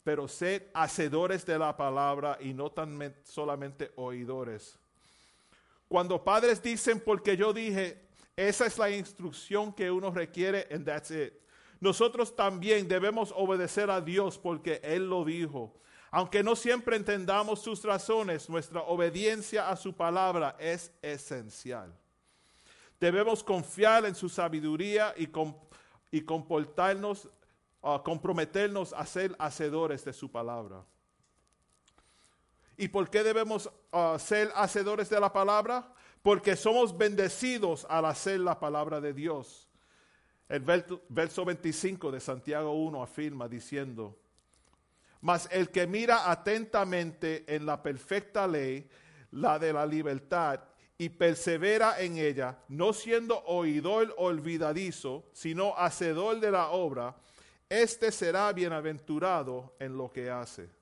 [0.05, 4.78] pero sed hacedores de la palabra y no tan solamente oidores.
[5.89, 11.11] Cuando padres dicen, porque yo dije, esa es la instrucción que uno requiere, and that's
[11.11, 11.32] it.
[11.80, 15.74] Nosotros también debemos obedecer a Dios porque Él lo dijo.
[16.11, 21.95] Aunque no siempre entendamos sus razones, nuestra obediencia a su palabra es esencial.
[22.99, 25.28] Debemos confiar en su sabiduría y,
[26.11, 27.28] y comportarnos,
[27.82, 30.84] ah, comprometernos a ser hacedores de su palabra.
[32.79, 35.93] ¿Y por qué debemos ah, ser hacedores de la palabra?
[36.22, 39.68] Porque somos bendecidos al hacer la palabra de Dios.
[40.49, 40.61] El
[41.09, 44.16] verso 25 de Santiago 1 afirma diciendo,
[45.20, 48.89] mas el que mira atentamente en la perfecta ley,
[49.33, 50.61] la de la libertad,
[50.97, 57.16] y persevera en ella, no siendo oidor olvidadizo, sino hacedor de la obra,
[57.68, 60.78] éste será bienaventurado en lo que hace.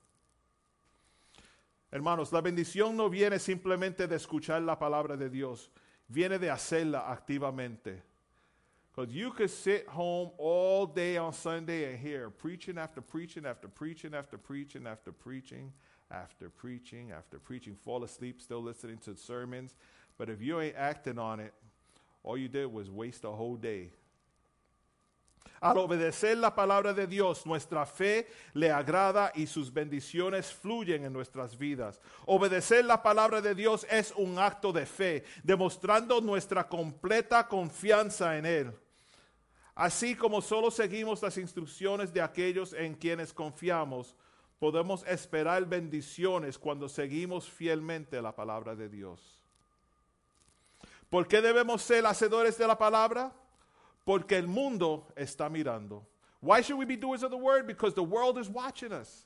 [1.91, 5.71] Hermanos, la bendición no viene simplemente de escuchar la palabra de Dios,
[6.09, 8.03] viene de hacerla activamente.
[8.91, 13.67] Because you could sit home all day on Sunday and hear preaching after preaching after
[13.67, 15.71] preaching after preaching after preaching
[16.09, 19.75] after preaching after preaching, fall asleep still listening to sermons.
[20.17, 21.53] But if you ain't acting on it,
[22.23, 23.91] all you did was waste a whole day.
[25.59, 31.13] Al obedecer la palabra de Dios, nuestra fe le agrada y sus bendiciones fluyen en
[31.13, 31.99] nuestras vidas.
[32.25, 38.45] Obedecer la palabra de Dios es un acto de fe, demostrando nuestra completa confianza en
[38.45, 38.73] Él.
[39.75, 44.15] Así como solo seguimos las instrucciones de aquellos en quienes confiamos,
[44.59, 49.39] podemos esperar bendiciones cuando seguimos fielmente la palabra de Dios.
[51.09, 53.31] ¿Por qué debemos ser hacedores de la palabra?
[54.07, 56.07] Porque el mundo está mirando.
[56.39, 57.67] Why should we be doers of the word?
[57.67, 59.25] Because the world is watching us.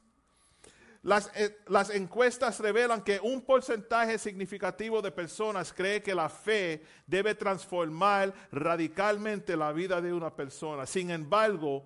[1.04, 6.82] Las, eh, las, encuestas revelan que un porcentaje significativo de personas cree que la fe
[7.06, 10.88] debe transformar radicalmente la vida de una persona.
[10.88, 11.86] Sin embargo,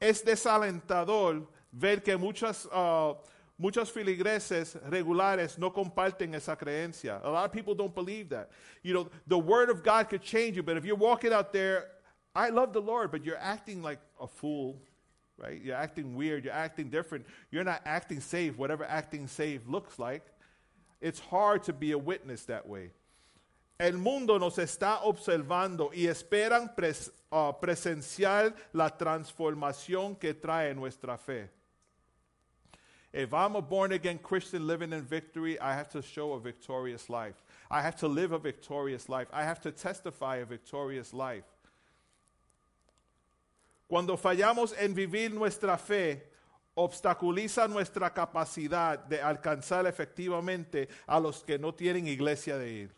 [0.00, 3.14] es desalentador ver que muchas, uh,
[3.56, 7.20] muchos filigreses regulares no comparten esa creencia.
[7.22, 8.50] A lot of people don't believe that.
[8.82, 12.01] You know, the word of God could change you, but if you're walking out there,
[12.34, 14.76] I love the Lord, but you're acting like a fool
[15.38, 15.60] right?
[15.60, 20.22] You're acting weird, you're acting different, you're not acting safe, whatever acting safe looks like.
[21.02, 22.90] it's hard to be a witness that way.
[23.78, 31.18] El mundo nos está observando y esperan pres- uh, presenciar la transformación que trae nuestra
[31.18, 31.48] fe.
[33.12, 37.10] If I'm a born again Christian living in victory, I have to show a victorious
[37.10, 37.34] life.
[37.70, 39.26] I have to live a victorious life.
[39.32, 41.44] I have to testify a victorious life.
[43.92, 46.26] Cuando fallamos en vivir nuestra fe,
[46.74, 52.94] obstaculiza nuestra capacidad de alcanzar efectivamente a los que no tienen iglesia de ir.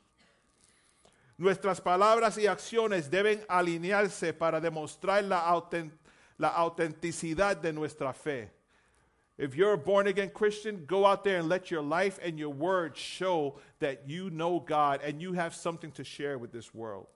[1.36, 5.98] Nuestras palabras y acciones deben alinearse para demostrar la, autent-
[6.38, 8.52] la autenticidad de nuestra fe.
[9.36, 12.54] If you're a born again Christian, go out there and let your life and your
[12.54, 17.08] words show that you know God and you have something to share with this world.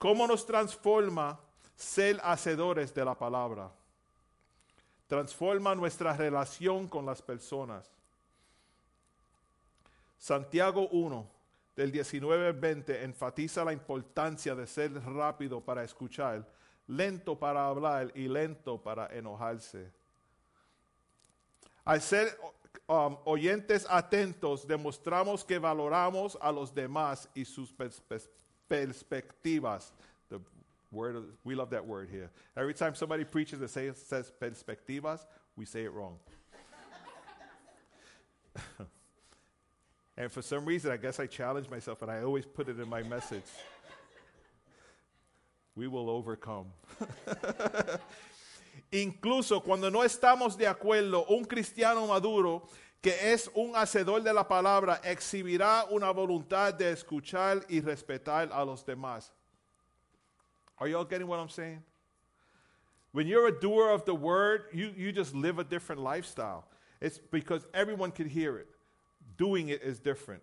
[0.00, 1.36] ¿Cómo nos transforma
[1.76, 3.70] ser hacedores de la palabra?
[5.06, 7.90] Transforma nuestra relación con las personas.
[10.18, 11.26] Santiago 1,
[11.76, 16.46] del 19 al 20, enfatiza la importancia de ser rápido para escuchar,
[16.86, 19.90] lento para hablar y lento para enojarse.
[21.84, 22.38] Al ser
[22.86, 28.30] um, oyentes atentos, demostramos que valoramos a los demás y sus pers- pers-
[28.66, 29.92] perspectivas.
[30.94, 32.30] Word, we love that word here.
[32.56, 35.26] Every time somebody preaches and say, says perspectivas,
[35.56, 36.18] we say it wrong.
[40.16, 42.88] and for some reason, I guess I challenge myself and I always put it in
[42.88, 43.42] my message.
[45.74, 46.66] We will overcome.
[48.92, 52.68] Incluso cuando no estamos de acuerdo, un cristiano maduro
[53.04, 58.64] que es un hacedor de la palabra exhibirá una voluntad de escuchar y respetar a
[58.64, 59.32] los demás.
[60.78, 61.82] Are y'all getting what I'm saying?
[63.12, 66.64] When you're a doer of the word, you, you just live a different lifestyle.
[67.00, 68.68] It's because everyone can hear it.
[69.36, 70.42] Doing it is different.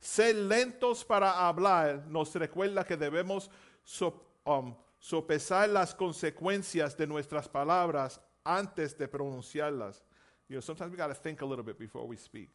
[0.00, 3.48] Ser lentos para hablar nos recuerda que debemos
[3.84, 10.00] so- um, sopesar las consecuencias de nuestras palabras antes de pronunciarlas.
[10.48, 12.50] You know, sometimes we got to think a little bit before we speak.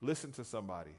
[0.00, 0.90] Listen to somebody.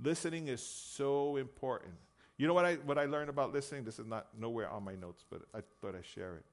[0.00, 1.94] Listening is so important.
[2.36, 3.84] You know what I what I learned about listening?
[3.84, 6.44] This is not nowhere on my notes, but I thought I'd share it.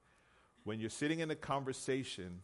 [0.63, 2.41] When you're sitting in a conversation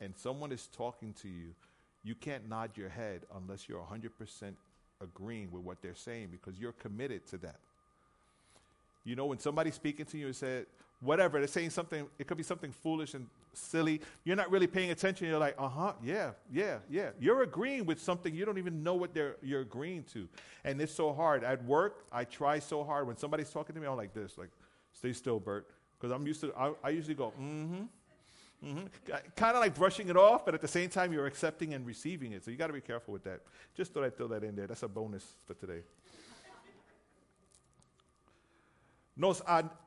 [0.00, 1.54] and someone is talking to you,
[2.02, 4.54] you can't nod your head unless you're 100%
[5.02, 7.56] agreeing with what they're saying because you're committed to that.
[9.04, 10.66] You know, when somebody's speaking to you and said,
[11.00, 14.00] whatever, they're saying something, it could be something foolish and silly.
[14.24, 15.28] You're not really paying attention.
[15.28, 17.10] You're like, uh huh, yeah, yeah, yeah.
[17.20, 19.10] You're agreeing with something you don't even know what
[19.42, 20.28] you're agreeing to.
[20.64, 21.44] And it's so hard.
[21.44, 23.06] At work, I try so hard.
[23.06, 24.50] When somebody's talking to me, I'm like this, like,
[24.92, 25.68] stay still, Bert.
[25.98, 27.82] Because I'm used to, I, I usually go, mm hmm.
[28.64, 28.86] Mm-hmm.
[29.36, 32.32] Kind of like brushing it off, but at the same time, you're accepting and receiving
[32.32, 32.44] it.
[32.44, 33.42] So you got to be careful with that.
[33.76, 34.66] Just thought I'd throw that in there.
[34.66, 35.82] That's a bonus for today.
[39.18, 39.44] Nos,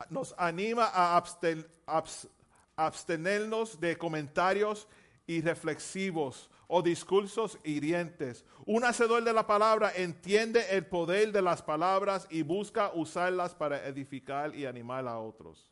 [0.09, 2.27] nos anima a absten- abs-
[2.75, 4.87] abstenernos de comentarios
[5.25, 8.43] irreflexivos o discursos hirientes.
[8.65, 13.85] Un hacedor de la palabra entiende el poder de las palabras y busca usarlas para
[13.87, 15.69] edificar y animar a otros.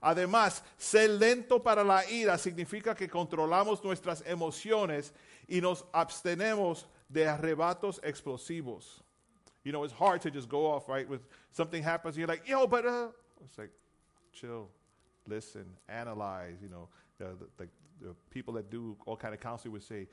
[0.00, 5.14] Además, ser lento para la ira significa que controlamos nuestras emociones
[5.46, 9.03] y nos abstenemos de arrebatos explosivos.
[9.64, 11.08] You know, it's hard to just go off, right?
[11.08, 13.08] With something happens, you're like, yo, but uh,
[13.44, 13.70] it's like,
[14.32, 14.68] chill,
[15.26, 16.56] listen, analyze.
[16.62, 16.88] You know,
[17.18, 17.68] the, the, the,
[18.08, 20.06] the people that do all kind of counseling would say,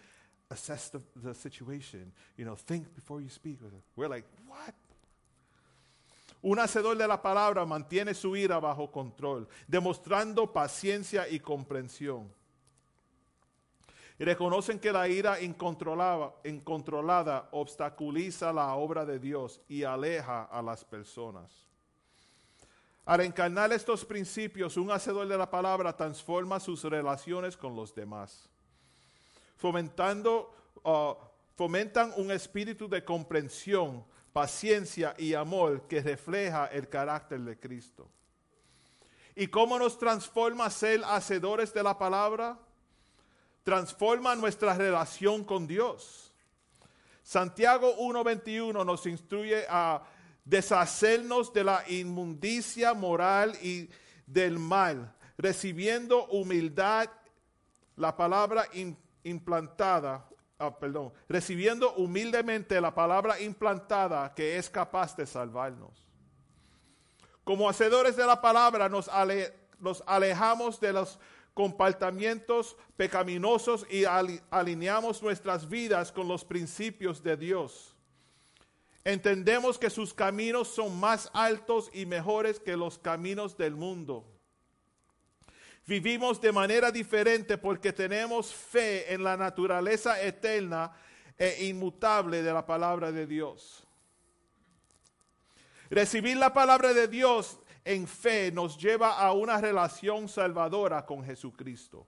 [0.50, 2.12] assess the, the situation.
[2.38, 3.60] You know, think before you speak.
[3.96, 4.74] We're like, what?
[6.44, 12.28] Un hacedor de la palabra mantiene su ira bajo control, demostrando paciencia y comprensión.
[14.22, 20.86] Y reconocen que la ira incontrolada, obstaculiza la obra de Dios y aleja a las
[20.86, 21.66] personas.
[23.04, 28.48] Al encarnar estos principios, un hacedor de la palabra transforma sus relaciones con los demás,
[29.58, 30.54] fomentando,
[30.84, 31.16] uh,
[31.56, 38.08] fomentan un espíritu de comprensión, paciencia y amor que refleja el carácter de Cristo.
[39.36, 42.60] ¿Y cómo nos transforma ser hacedores de la palabra?
[43.64, 46.34] Transforma nuestra relación con Dios.
[47.24, 50.04] Santiago 1.21 nos instruye a
[50.44, 53.90] deshacernos de la inmundicia moral y
[54.26, 57.10] del mal, recibiendo humildad,
[57.96, 60.28] la palabra im- implantada,
[60.58, 66.08] ah, perdón, recibiendo humildemente la palabra implantada que es capaz de salvarnos.
[67.44, 71.20] Como hacedores de la palabra nos, ale- nos alejamos de los
[71.54, 77.96] comportamientos pecaminosos y ali- alineamos nuestras vidas con los principios de Dios.
[79.04, 84.26] Entendemos que sus caminos son más altos y mejores que los caminos del mundo.
[85.88, 90.92] Vivimos de manera diferente porque tenemos fe en la naturaleza eterna
[91.38, 93.84] e inmutable de la palabra de Dios.
[95.90, 102.08] Recibir la palabra de Dios en fe nos lleva a una relación salvadora con Jesucristo.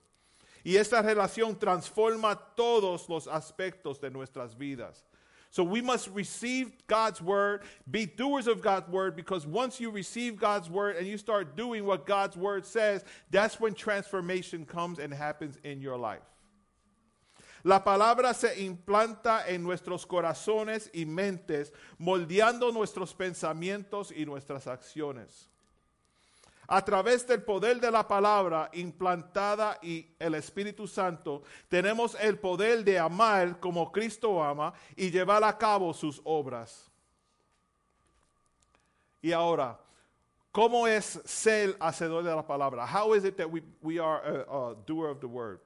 [0.64, 5.04] Y esta relación transforma todos los aspectos de nuestras vidas.
[5.50, 10.36] So we must receive God's word, be doers of God's word, because once you receive
[10.36, 15.14] God's word and you start doing what God's word says, that's when transformation comes and
[15.14, 16.22] happens in your life.
[17.62, 21.70] La palabra se implanta en nuestros corazones y mentes,
[22.00, 25.46] moldeando nuestros pensamientos y nuestras acciones.
[26.66, 32.84] A través del poder de la palabra implantada y el Espíritu Santo, tenemos el poder
[32.84, 36.90] de amar como Cristo ama y llevar a cabo sus obras.
[39.20, 39.78] Y ahora,
[40.52, 42.86] ¿cómo es ser hacedor de la palabra?
[42.86, 45.60] How is it that we, we are a, a doer of the word?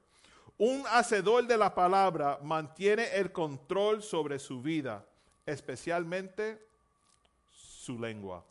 [0.59, 5.05] Un hacedor de la palabra mantiene el control sobre su vida,
[5.47, 6.59] especialmente
[7.53, 8.45] su lengua.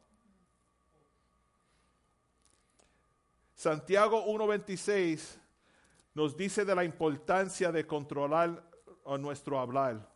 [3.58, 5.40] Santiago 1.26
[6.14, 8.64] nos dice de la importancia de controlar
[9.18, 10.08] nuestro hablar.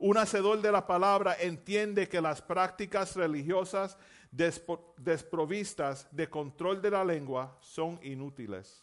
[0.00, 3.96] Un hacedor de la palabra entiende que las prácticas religiosas
[4.32, 8.82] desprovistas de control de la lengua son inútiles.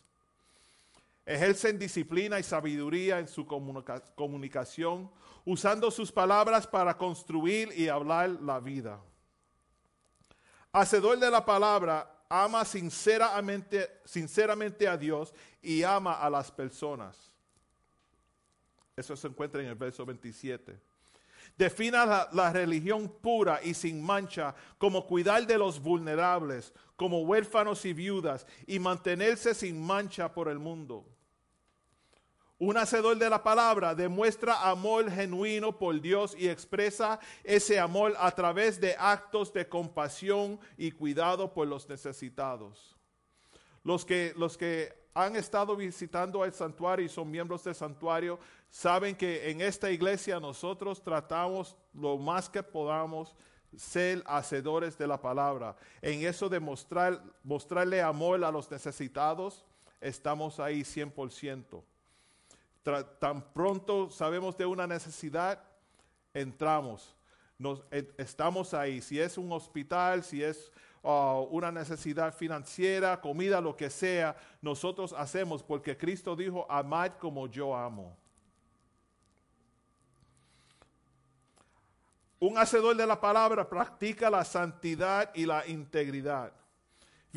[1.25, 5.11] Ejercen disciplina y sabiduría en su comunica- comunicación,
[5.43, 9.01] usando sus palabras para construir y hablar la vida.
[10.71, 17.31] Hacedor de la palabra ama sinceramente, sinceramente a Dios y ama a las personas.
[18.95, 20.77] Eso se encuentra en el verso 27.
[21.57, 27.83] Defina la, la religión pura y sin mancha como cuidar de los vulnerables, como huérfanos
[27.85, 31.05] y viudas, y mantenerse sin mancha por el mundo.
[32.59, 38.31] Un hacedor de la palabra demuestra amor genuino por Dios y expresa ese amor a
[38.31, 42.95] través de actos de compasión y cuidado por los necesitados.
[43.83, 48.39] Los que, los que han estado visitando el santuario y son miembros del santuario
[48.71, 53.35] saben que en esta iglesia nosotros tratamos lo más que podamos
[53.75, 55.75] ser hacedores de la palabra.
[56.01, 59.63] En eso de mostrar, mostrarle amor a los necesitados,
[60.01, 61.83] estamos ahí 100%.
[63.19, 65.61] Tan pronto sabemos de una necesidad,
[66.33, 67.15] entramos.
[67.57, 67.83] Nos,
[68.17, 69.01] estamos ahí.
[69.01, 75.13] Si es un hospital, si es uh, una necesidad financiera, comida, lo que sea, nosotros
[75.13, 78.15] hacemos porque Cristo dijo, amad como yo amo.
[82.39, 86.53] Un hacedor de la palabra practica la santidad y la integridad.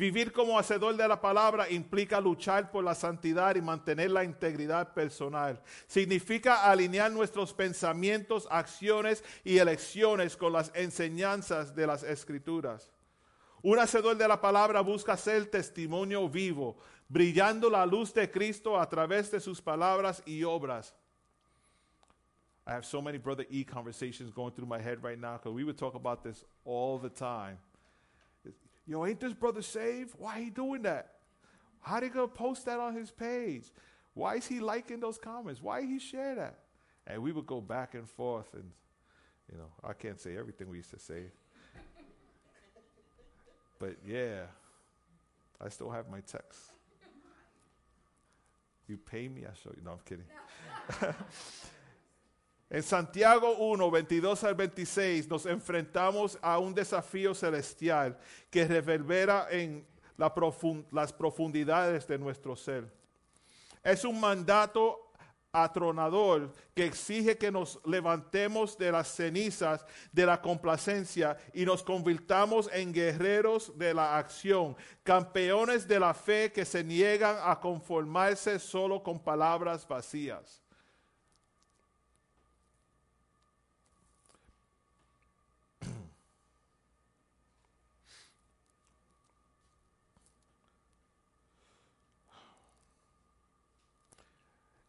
[0.01, 4.95] Vivir como hacedor de la palabra implica luchar por la santidad y mantener la integridad
[4.95, 5.61] personal.
[5.85, 12.91] Significa alinear nuestros pensamientos, acciones y elecciones con las enseñanzas de las escrituras.
[13.61, 18.89] Un hacedor de la palabra busca ser testimonio vivo, brillando la luz de Cristo a
[18.89, 20.95] través de sus palabras y obras.
[22.65, 25.63] I have so many Brother E conversations going through my head right now because we
[25.63, 27.59] would talk about this all the time.
[28.91, 30.13] Yo, ain't this brother saved?
[30.17, 31.13] Why he doing that?
[31.79, 33.63] How they gonna post that on his page?
[34.13, 35.61] Why is he liking those comments?
[35.61, 36.59] Why he share that?
[37.07, 38.69] And we would go back and forth, and
[39.49, 41.27] you know, I can't say everything we used to say,
[43.79, 44.41] but yeah,
[45.61, 46.73] I still have my texts.
[48.89, 49.83] You pay me, I show you.
[49.85, 50.25] No, I'm kidding.
[52.73, 58.17] En Santiago 1, 22 al 26 nos enfrentamos a un desafío celestial
[58.49, 59.85] que reverbera en
[60.15, 62.89] la profun- las profundidades de nuestro ser.
[63.83, 65.11] Es un mandato
[65.51, 72.69] atronador que exige que nos levantemos de las cenizas de la complacencia y nos convirtamos
[72.71, 79.03] en guerreros de la acción, campeones de la fe que se niegan a conformarse solo
[79.03, 80.60] con palabras vacías.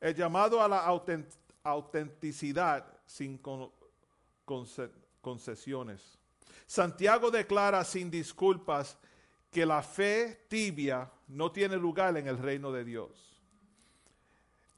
[0.02, 3.70] El llamado a la autent- autenticidad sin con-
[4.44, 6.18] conce- concesiones.
[6.66, 8.98] Santiago declara sin disculpas
[9.48, 13.10] que la fe tibia no tiene lugar en el reino de Dios.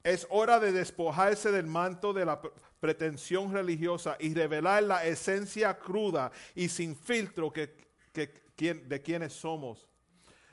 [0.02, 2.38] Es hora de despojarse del manto de la
[2.78, 7.74] pretensión religiosa y revelar la esencia cruda y sin filtro que,
[8.12, 9.88] de quienes somos.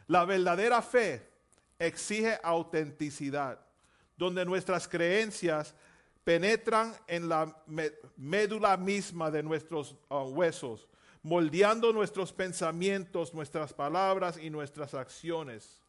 [0.07, 1.29] La verdadera fe
[1.77, 3.59] exige autenticidad,
[4.17, 5.73] donde nuestras creencias
[6.23, 7.63] penetran en la
[8.15, 10.87] médula misma de nuestros uh, huesos,
[11.23, 15.81] moldeando nuestros pensamientos, nuestras palabras y nuestras acciones.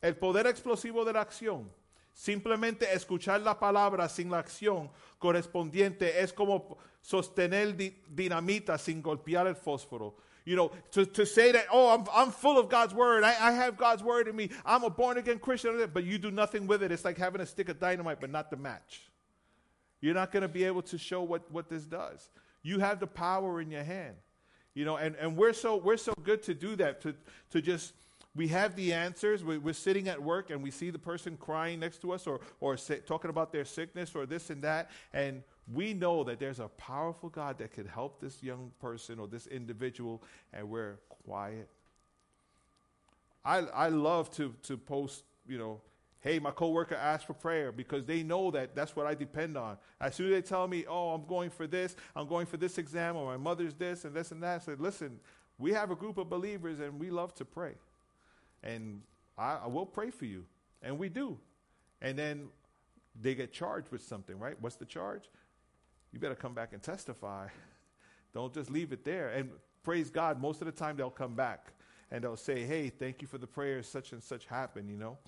[0.00, 1.70] El poder explosivo de la acción
[2.20, 7.74] Simplemente escuchar la palabra sin la acción correspondiente es como sostener
[8.08, 10.16] dinamita sin golpear el fósforo.
[10.44, 13.24] You know, to, to say that, oh, I'm, I'm full of God's word.
[13.24, 14.50] I, I have God's word in me.
[14.64, 16.90] I'm a born again Christian, but you do nothing with it.
[16.92, 19.02] It's like having a stick of dynamite, but not the match.
[20.00, 22.30] You're not going to be able to show what, what this does.
[22.62, 24.16] You have the power in your hand.
[24.74, 27.14] You know, and, and we're so we're so good to do that, to
[27.50, 27.92] to just
[28.34, 29.42] we have the answers.
[29.42, 32.40] We, are sitting at work and we see the person crying next to us or,
[32.60, 34.90] or say, talking about their sickness or this and that.
[35.12, 35.42] And
[35.72, 39.46] we know that there's a powerful God that could help this young person or this
[39.46, 40.22] individual,
[40.52, 41.68] and we're quiet.
[43.44, 45.80] I, I love to, to post, you know,
[46.20, 49.78] hey, my coworker asked for prayer because they know that that's what I depend on.
[50.00, 52.76] As soon as they tell me, oh, I'm going for this, I'm going for this
[52.76, 55.18] exam, or my mother's this and this and that, I said, listen,
[55.58, 57.74] we have a group of believers and we love to pray
[58.62, 59.02] and
[59.38, 60.44] I, I will pray for you.
[60.82, 61.38] And we do.
[62.00, 62.48] And then
[63.20, 64.56] they get charged with something, right?
[64.60, 65.24] What's the charge?
[66.12, 67.48] You better come back and testify.
[68.32, 69.30] Don't just leave it there.
[69.30, 69.50] And
[69.82, 71.72] praise God, most of the time they'll come back
[72.10, 75.18] and they'll say, hey, thank you for the prayers, such and such happened, you know.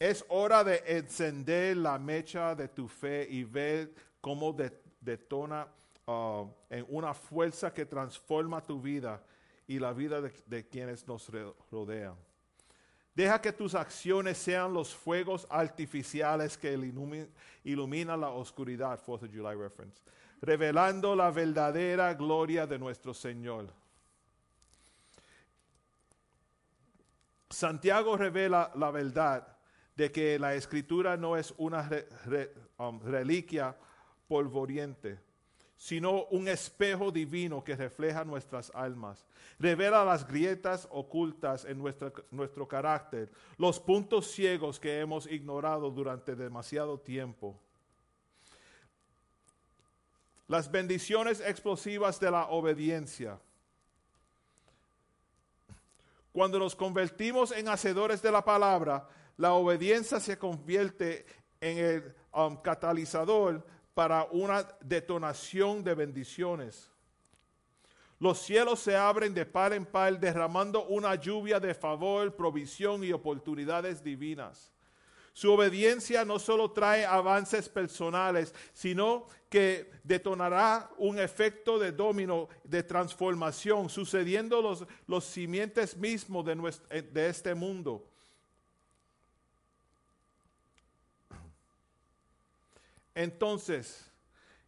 [0.00, 3.90] Es hora de encender la mecha de tu fe y ver
[4.20, 4.70] cómo de,
[5.00, 5.66] detona
[6.08, 9.20] uh, en una fuerza que transforma tu vida
[9.68, 11.30] y la vida de, quienes nos
[11.70, 12.16] rodean.
[13.14, 16.72] Deja que tus acciones sean los fuegos artificiales que
[17.64, 20.02] iluminan la oscuridad, 4th of July reference,
[20.40, 23.68] revelando la verdadera gloria de nuestro Señor.
[27.50, 29.46] Santiago revela la verdad
[29.94, 31.88] de que la escritura no es una
[32.78, 33.76] um, reliquia
[34.26, 35.18] polvoriente,
[35.82, 39.26] sino un espejo divino que refleja nuestras almas.
[39.58, 41.82] Revela las grietas ocultas en
[42.30, 47.60] nuestro, carácter, los puntos ciegos que hemos ignorado durante demasiado tiempo.
[50.46, 53.40] Las bendiciones explosivas de la obediencia.
[56.30, 61.26] Cuando nos convertimos en hacedores de la palabra, la obediencia se convierte
[61.60, 66.90] en el um, catalizador para una detonación de bendiciones.
[68.18, 73.12] Los cielos se abren de par en par, derramando una lluvia de favor, provisión y
[73.12, 74.72] oportunidades divinas.
[75.34, 82.82] Su obediencia no solo trae avances personales, sino que detonará un efecto de domino, de
[82.82, 88.11] transformación, sucediendo los, los simientes mismos de, de este mundo.
[93.14, 94.02] Entonces,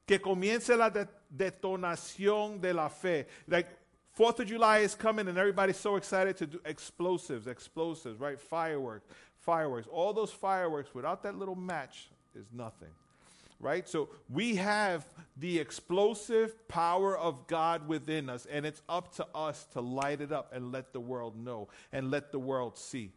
[0.07, 0.91] que comience la
[1.35, 3.27] detonación de la fe.
[3.49, 3.69] Like,
[4.15, 8.41] Fourth of July is coming and everybody's so excited to do explosives, explosives, right?
[8.41, 9.09] Fireworks,
[9.41, 9.89] fireworks.
[9.91, 12.91] All those fireworks without that little match is nothing,
[13.59, 13.89] right?
[13.89, 15.05] So we have
[15.37, 20.31] the explosive power of God within us, and it's up to us to light it
[20.31, 23.11] up and let the world know and let the world see.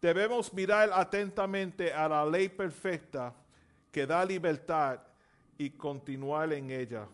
[0.00, 3.34] Debemos mirar atentamente a la ley perfecta
[3.92, 5.00] que da libertad
[5.58, 7.06] y continuar en ella.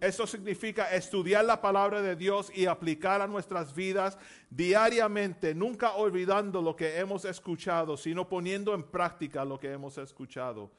[0.00, 4.18] Eso significa estudiar la palabra de Dios y aplicar a nuestras vidas
[4.50, 10.72] diariamente, nunca olvidando lo que hemos escuchado, sino poniendo en práctica lo que hemos escuchado.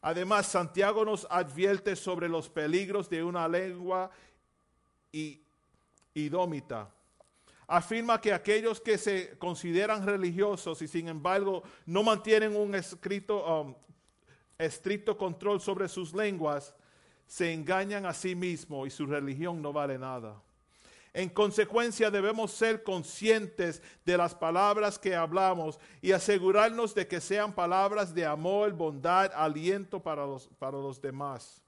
[0.00, 4.10] Además, Santiago nos advierte sobre los peligros de una lengua
[6.14, 6.88] idómita
[7.72, 13.74] afirma que aquellos que se consideran religiosos y sin embargo no mantienen un escrito, um,
[14.58, 16.74] estricto control sobre sus lenguas,
[17.26, 20.38] se engañan a sí mismos y su religión no vale nada.
[21.14, 27.54] En consecuencia, debemos ser conscientes de las palabras que hablamos y asegurarnos de que sean
[27.54, 31.61] palabras de amor, bondad, aliento para los, para los demás.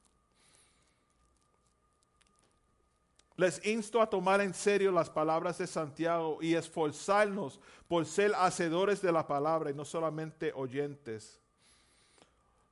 [3.37, 7.59] Les insto a tomar en serio las palabras de Santiago y esforzarnos
[7.89, 11.41] por ser hacedores de la palabra y no solamente oyentes.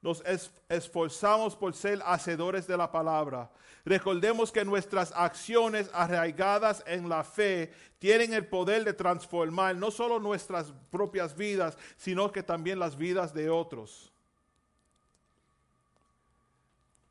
[0.00, 3.48] nos es- esforzamos por ser hacedores de la palabra.
[3.84, 10.18] Recordemos que nuestras acciones arraigadas en la fe tienen el poder de transformar no solo
[10.18, 14.12] nuestras propias vidas, sino que también las vidas de otros.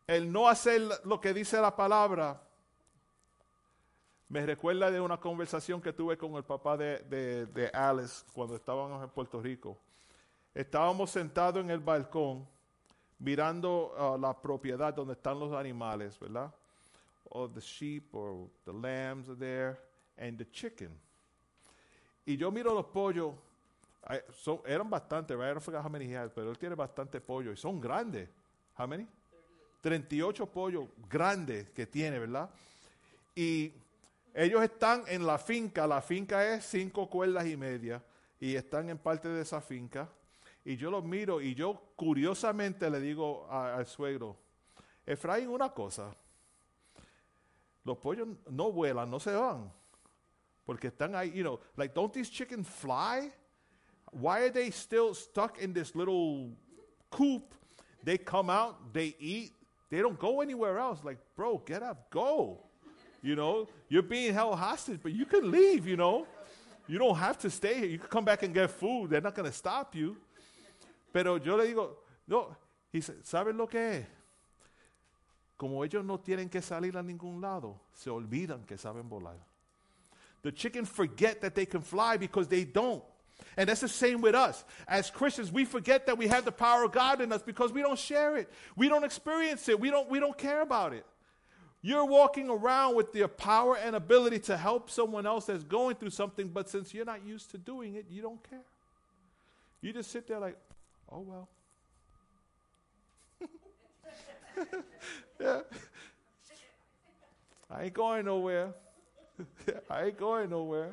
[0.06, 2.42] El no hacer lo que dice la palabra
[4.32, 8.56] me recuerda de una conversación que tuve con el papá de, de- de Alice cuando
[8.56, 9.78] estábamos en Puerto Rico.
[10.54, 12.48] Estábamos sentados en el balcón
[13.20, 16.50] mirando uh, la propiedad donde están los animales, ¿verdad?
[17.30, 19.78] Or the sheep or the lambs are there
[20.18, 20.98] and the chicken.
[22.26, 23.34] Y yo miro los pollos,
[24.10, 25.48] I- son- eran bastante, right?
[25.50, 28.30] I don't forget how many he pero él tiene bastante pollo y son grandes.
[28.78, 29.06] How many?
[29.82, 32.50] 38 pollos grandes que tiene, ¿verdad?
[33.36, 33.74] Y
[34.34, 38.04] ellos están en la finca, la finca es cinco cuerdas y media,
[38.40, 40.10] y están en parte de esa finca.
[40.64, 44.38] Y yo los miro y yo curiosamente le digo a- al suegro,
[45.06, 46.16] Efraín, una cosa,
[47.84, 49.72] los pollos no vuelan, no se van,
[50.66, 53.32] porque están ahí, you know, like, don't these chickens fly?
[54.14, 56.56] Why are they still stuck in this little
[57.10, 57.56] coop?
[58.04, 59.54] They come out, they eat,
[59.90, 61.04] they don't go anywhere else.
[61.04, 62.60] Like, bro, get up, go.
[63.22, 66.26] You know, you're being held hostage, but you can leave, you know.
[66.88, 67.86] You don't have to stay here.
[67.86, 69.12] You can come back and get food.
[69.12, 70.18] They're not going to stop you.
[71.14, 71.90] Pero yo le digo,
[72.28, 72.56] no,
[72.94, 74.06] y sa- ¿saben lo que es?
[75.58, 79.36] Como ellos no tienen que salir a ningún lado, se olvidan que saben volar.
[80.42, 83.04] The chickens forget that they can fly because they don't.
[83.56, 84.64] And that's the same with us.
[84.88, 87.82] As Christians, we forget that we have the power of God in us because we
[87.82, 88.50] don't share it.
[88.76, 89.80] We don't experience it.
[89.80, 91.06] We don't, we don't care about it.
[91.84, 96.12] You're walking around with the power and ability to help someone else that's going through
[96.12, 98.62] something, but since you're not used to doing it, you don't care.
[99.82, 100.58] You just sit there like,
[101.12, 101.50] oh well.
[105.40, 105.62] yeah.
[107.70, 108.74] I ain't going nowhere.
[109.90, 110.92] I ain't going nowhere.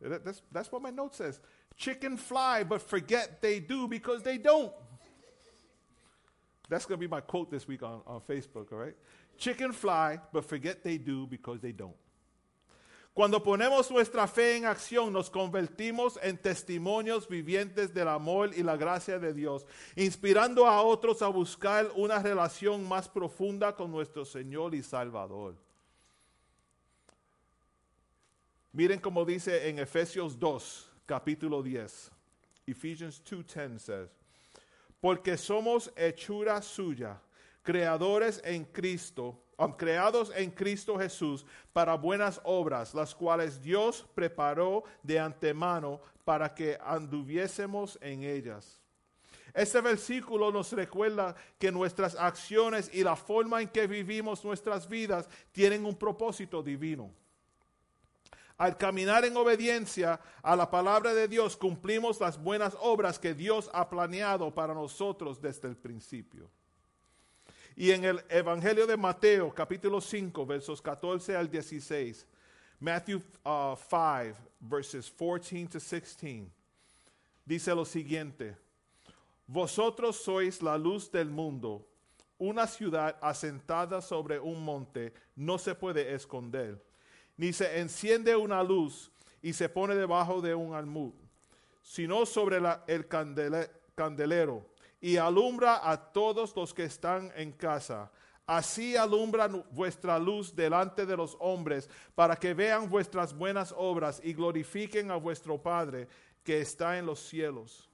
[0.00, 1.40] That- That's, that's what my note says.
[1.76, 4.72] Chicken fly, but forget they do because they don't.
[6.70, 8.94] That's going to be my quote this week on, on Facebook, all right?
[9.36, 11.96] Chicken fly, but forget they do because they don't.
[13.12, 18.76] Cuando ponemos nuestra fe en acción, nos convertimos en testimonios vivientes del amor y la
[18.76, 19.66] gracia de Dios,
[19.96, 25.56] inspirando a otros a buscar una relación más profunda con nuestro Señor y Salvador.
[28.72, 32.12] Miren como dice en Efesios 2, capítulo 10.
[32.68, 34.19] Ephesians 2:10 says,
[35.00, 37.20] porque somos hechura suya,
[37.62, 39.42] creadores en Cristo,
[39.76, 46.78] creados en Cristo Jesús para buenas obras, las cuales Dios preparó de antemano para que
[46.82, 48.80] anduviésemos en ellas.
[49.52, 55.28] Este versículo nos recuerda que nuestras acciones y la forma en que vivimos nuestras vidas
[55.52, 57.12] tienen un propósito divino.
[58.60, 63.70] Al caminar en obediencia a la palabra de Dios, cumplimos las buenas obras que Dios
[63.72, 66.50] ha planeado para nosotros desde el principio.
[67.74, 72.26] Y en el Evangelio de Mateo, capítulo 5, versos 14 al 16,
[72.78, 76.46] Matthew uh, 5, verses 14 to 16,
[77.46, 78.58] dice lo siguiente,
[79.46, 81.88] Vosotros sois la luz del mundo.
[82.36, 86.89] Una ciudad asentada sobre un monte no se puede esconder
[87.40, 89.10] ni se enciende una luz
[89.40, 91.14] y se pone debajo de un almud,
[91.80, 94.66] sino sobre el candele- candelero
[95.00, 98.12] y alumbra a todos los que están en casa.
[98.46, 104.34] Así alumbra vuestra luz delante de los hombres, para que vean vuestras buenas obras y
[104.34, 106.08] glorifiquen a vuestro Padre
[106.44, 107.88] que está en los cielos.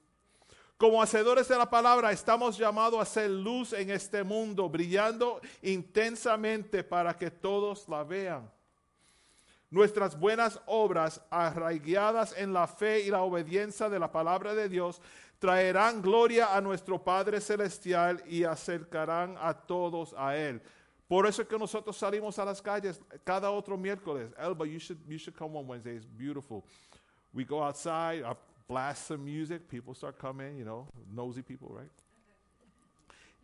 [0.76, 6.82] Como hacedores de la palabra, estamos llamados a ser luz en este mundo, brillando intensamente
[6.82, 8.55] para que todos la vean.
[9.70, 15.00] Nuestras buenas obras, arraigadas en la fe y la obediencia de la palabra de Dios,
[15.38, 20.62] traerán gloria a nuestro Padre Celestial y acercarán a todos a Él.
[21.08, 24.32] Por eso es que nosotros salimos a las calles cada otro miércoles.
[24.38, 25.96] Elba, you should, you should come on Wednesday.
[25.96, 26.64] It's beautiful.
[27.32, 28.34] We go outside, I
[28.68, 31.90] blast some music, people start coming, you know, nosy people, right?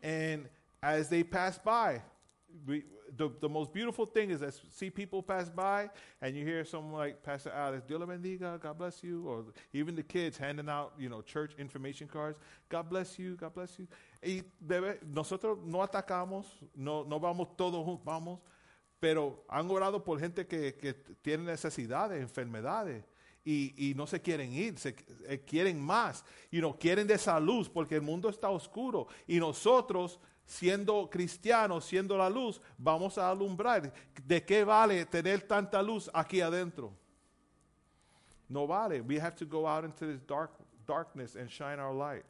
[0.02, 0.48] And
[0.82, 2.02] as they pass by,
[2.66, 2.82] we,
[3.16, 5.90] the, the most beautiful thing is that see people pass by
[6.20, 10.02] and you hear someone like Pastor Alex, Dios bendiga, God bless you, or even the
[10.02, 13.86] kids handing out, you know, church information cards, God bless you, God bless you.
[14.22, 18.38] Y debe, nosotros no atacamos, no, no vamos todos juntos, vamos,
[19.00, 23.04] pero han orado por gente que, que tiene necesidades, enfermedades.
[23.44, 24.94] y, y no se quieren ir, se
[25.26, 29.38] eh, quieren más, y no quieren de esa luz porque el mundo está oscuro y
[29.38, 33.92] nosotros siendo cristianos, siendo la luz, vamos a alumbrar.
[34.24, 36.92] ¿De qué vale tener tanta luz aquí adentro?
[38.48, 39.00] No vale.
[39.00, 40.50] We have to go out into this dark,
[40.86, 42.24] darkness and shine our light.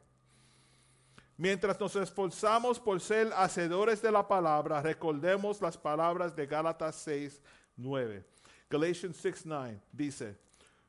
[1.36, 7.42] Mientras nos esforzamos por ser hacedores de la palabra, recordemos las palabras de Gálatas 6,
[7.76, 8.24] 9.
[8.70, 10.38] Galatians 6, 9 dice,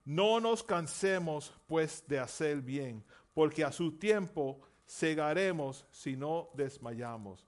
[0.05, 7.39] no nos cansemos pues de hacer bien, porque a su tiempo segaremos si no desmayamos.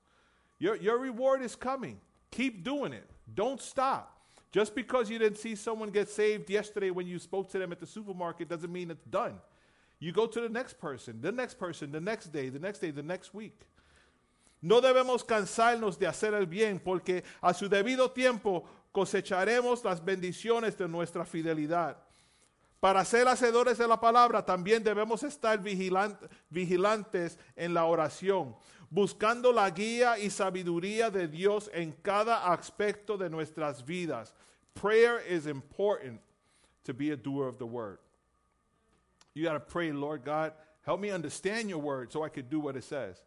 [0.60, 2.00] Your, your reward is coming.
[2.32, 3.10] Keep doing it.
[3.34, 4.12] Don't stop.
[4.52, 7.80] Just because you didn't see someone get saved yesterday when you spoke to them at
[7.80, 9.40] the supermarket doesn't mean it's done.
[10.00, 12.92] You go to the next person, the next person, the next day, the next day,
[12.92, 13.60] the next week.
[14.62, 20.78] No debemos cansarnos de hacer el bien, porque a su debido tiempo cosecharemos las bendiciones
[20.78, 21.98] de nuestra fidelidad.
[22.80, 25.60] Para ser hacedores de la palabra también debemos estar
[26.50, 28.56] vigilantes en la oración,
[28.90, 34.34] buscando la guía y sabiduría de Dios en cada aspecto de nuestras vidas.
[34.76, 36.22] Prayer is important
[36.84, 37.98] to be a doer of the word.
[39.34, 40.54] You got to pray, Lord God,
[40.86, 43.22] help me understand your word so I could do what it says.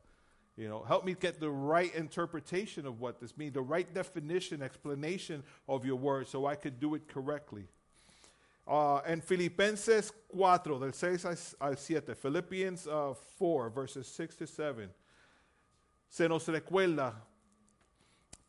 [0.57, 4.63] You know, help me get the right interpretation of what this means, the right definition,
[4.63, 7.69] explanation of your word so I could do it correctly.
[8.71, 14.91] Uh, en Filipenses 4, del 6 al 7, Philippians uh, 4, verses 6 to 7,
[16.07, 17.27] se nos recuerda,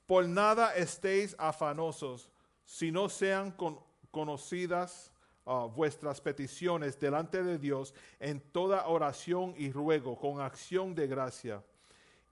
[0.05, 2.29] por nada estéis afanosos,
[2.65, 3.79] si no sean con,
[4.11, 5.09] conocidas
[5.45, 11.63] uh, vuestras peticiones delante de Dios en toda oración y ruego, con acción de gracia.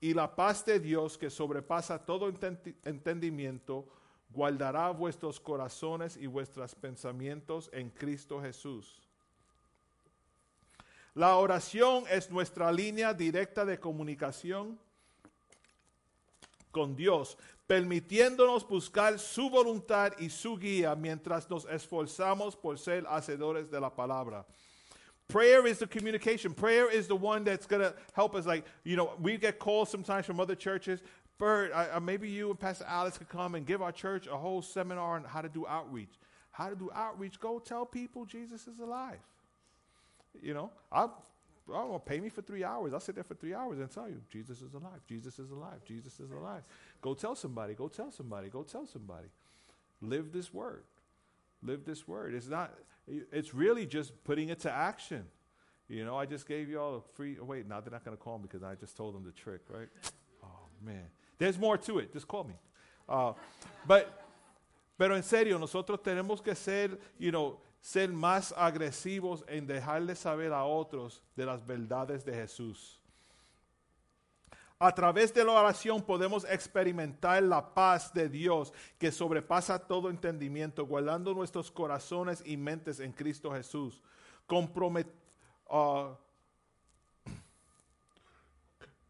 [0.02, 2.28] Y la paz de Dios que sobrepasa todo
[2.84, 3.88] entendimiento,
[4.30, 9.02] guardará vuestros corazones y vuestros pensamientos en Cristo Jesús.
[11.14, 14.78] La oración es nuestra línea directa de comunicación
[16.72, 23.72] con Dios, permitiéndonos buscar su voluntad y su guía mientras nos esforzamos por ser hacedores
[23.72, 24.46] de la palabra.
[25.28, 26.54] Prayer is the communication.
[26.54, 28.46] Prayer is the one that's going to help us.
[28.46, 31.02] Like, you know, we get calls sometimes from other churches.
[31.38, 34.28] Bert, I, uh, uh, maybe you and Pastor Alex could come and give our church
[34.28, 36.20] a whole seminar on how to do outreach.
[36.52, 37.40] How to do outreach?
[37.40, 39.20] Go tell people Jesus is alive.
[40.42, 41.08] You know, I,
[41.72, 42.94] oh, pay me for three hours.
[42.94, 45.02] I'll sit there for three hours and tell you Jesus is alive.
[45.08, 45.84] Jesus is alive.
[45.86, 46.64] Jesus is alive.
[47.02, 47.76] Go tell somebody.
[47.76, 48.50] Go tell somebody.
[48.50, 49.28] Go tell somebody.
[50.02, 50.84] Live this word.
[51.62, 52.34] Live this word.
[52.34, 52.74] It's not.
[53.08, 55.26] It's really just putting it to action.
[55.88, 57.38] You know, I just gave you all a free.
[57.40, 59.32] Oh, wait, now they're not going to call me because I just told them the
[59.32, 59.88] trick, right?
[60.44, 61.06] Oh man.
[61.38, 62.14] There's more to it.
[62.14, 62.56] Just call me.
[63.08, 63.34] Uh,
[63.86, 64.08] but,
[64.98, 70.52] pero en serio, nosotros tenemos que ser, you know, ser más agresivos en dejarle saber
[70.52, 73.00] a otros de las verdades de Jesús.
[74.80, 80.86] A través de la oración podemos experimentar la paz de Dios que sobrepasa todo entendimiento,
[80.86, 84.02] guardando nuestros corazones y mentes en Cristo Jesús.
[85.70, 86.16] Uh,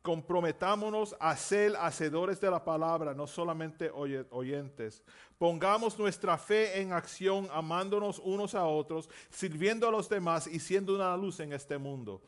[0.07, 5.03] comprometámonos a ser hacedores de la palabra, no solamente oyentes.
[5.37, 10.95] Pongamos nuestra fe en acción, amándonos unos a otros, sirviendo a los demás y siendo
[10.95, 12.21] una luz en este mundo.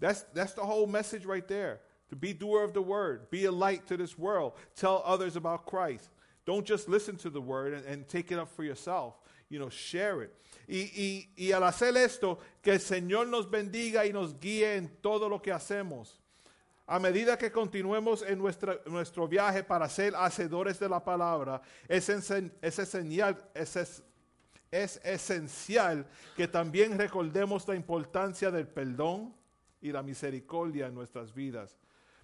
[0.00, 1.80] That's, that's the whole message right there.
[2.08, 5.64] To be doer of the word, be a light to this world, tell others about
[5.64, 6.10] Christ.
[6.44, 9.14] Don't just listen to the word and, take it up for yourself.
[9.48, 10.34] You know, share it.
[10.68, 15.28] Y, y al hacer esto, que el Señor nos bendiga y nos guíe en todo
[15.28, 16.20] lo que hacemos.
[16.88, 23.50] A medida que continuemos en nuestro viaje para ser hacedores de la palabra, es, esencial,
[23.54, 24.02] es,
[24.70, 26.06] es esencial
[26.36, 29.34] que también recordemos la importancia del perdón
[29.80, 31.76] y la misericordia en nuestras vidas.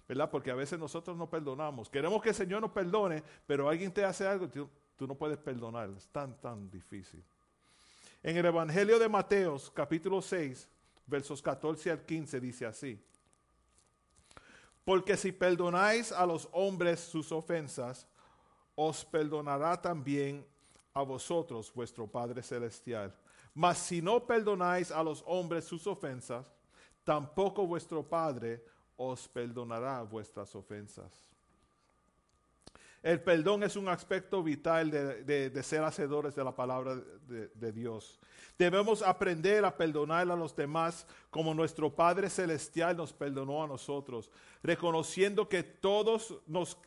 [0.07, 0.29] ¿Verdad?
[0.29, 1.89] Porque a veces nosotros no perdonamos.
[1.89, 5.37] Queremos que el Señor nos perdone, pero alguien te hace algo, tú, tú no puedes
[5.37, 5.89] perdonar.
[5.97, 7.23] Es tan, tan difícil.
[8.21, 10.69] En el Evangelio de Mateos, capítulo 6,
[11.05, 12.97] versos 14 al 15, dice así.
[14.85, 18.07] Porque si perdonáis a los hombres sus ofensas,
[18.75, 20.45] os perdonará también
[20.93, 23.13] a vosotros vuestro Padre Celestial.
[23.53, 26.45] Mas si no perdonáis a los hombres sus ofensas,
[27.03, 28.63] tampoco vuestro Padre
[28.97, 31.32] os perdonará vuestras ofensas.
[33.03, 36.95] El perdón es un aspecto vital de, ser hacedores de la palabra
[37.27, 38.17] de, Dios.
[38.57, 44.31] Debemos aprender a perdonar a los demás como nuestro Padre Celestial nos perdonó a nosotros,
[44.61, 46.77] reconociendo que todos nos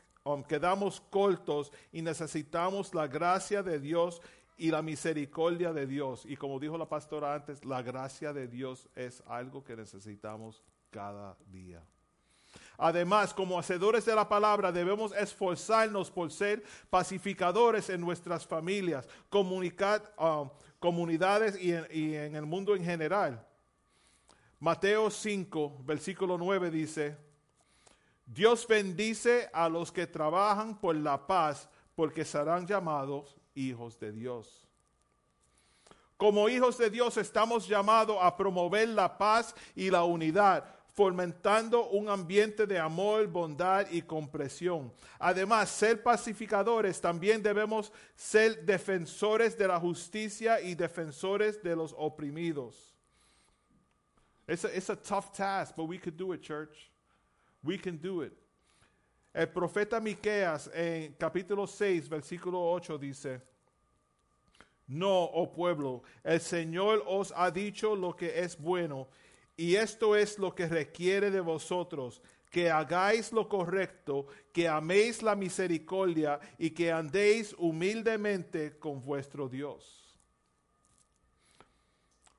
[0.48, 4.22] quedamos cortos y necesitamos la gracia de Dios
[4.56, 6.24] y la misericordia de Dios.
[6.24, 11.36] Y como dijo la pastora antes, la gracia de Dios es algo que necesitamos cada
[11.52, 11.82] día.
[12.78, 20.50] Además, como hacedores de la palabra, debemos esforzarnos por ser pacificadores en nuestras familias, um,
[20.78, 23.44] comunidades y en, y en el mundo en general.
[24.58, 27.16] Mateo 5, versículo 9 dice,
[28.26, 34.66] Dios bendice a los que trabajan por la paz, porque serán llamados hijos de Dios.
[36.16, 40.64] Como hijos de Dios estamos llamados a promover la paz y la unidad,
[40.96, 44.90] fomentando un ambiente de amor, bondad y comprensión.
[45.18, 52.94] Además, ser pacificadores también debemos ser defensores de la justicia y defensores de los oprimidos.
[54.48, 56.90] It's a, it's a tough task, but we could do it, church.
[57.62, 58.32] We can do it.
[59.34, 63.42] El profeta Miqueas en capítulo 6, versículo 8 dice:
[64.88, 69.08] No, oh pueblo, el Señor os ha dicho lo que es bueno,
[69.56, 72.20] y esto es lo que requiere de vosotros,
[72.50, 80.18] que hagáis lo correcto, que améis la misericordia y que andéis humildemente con vuestro Dios.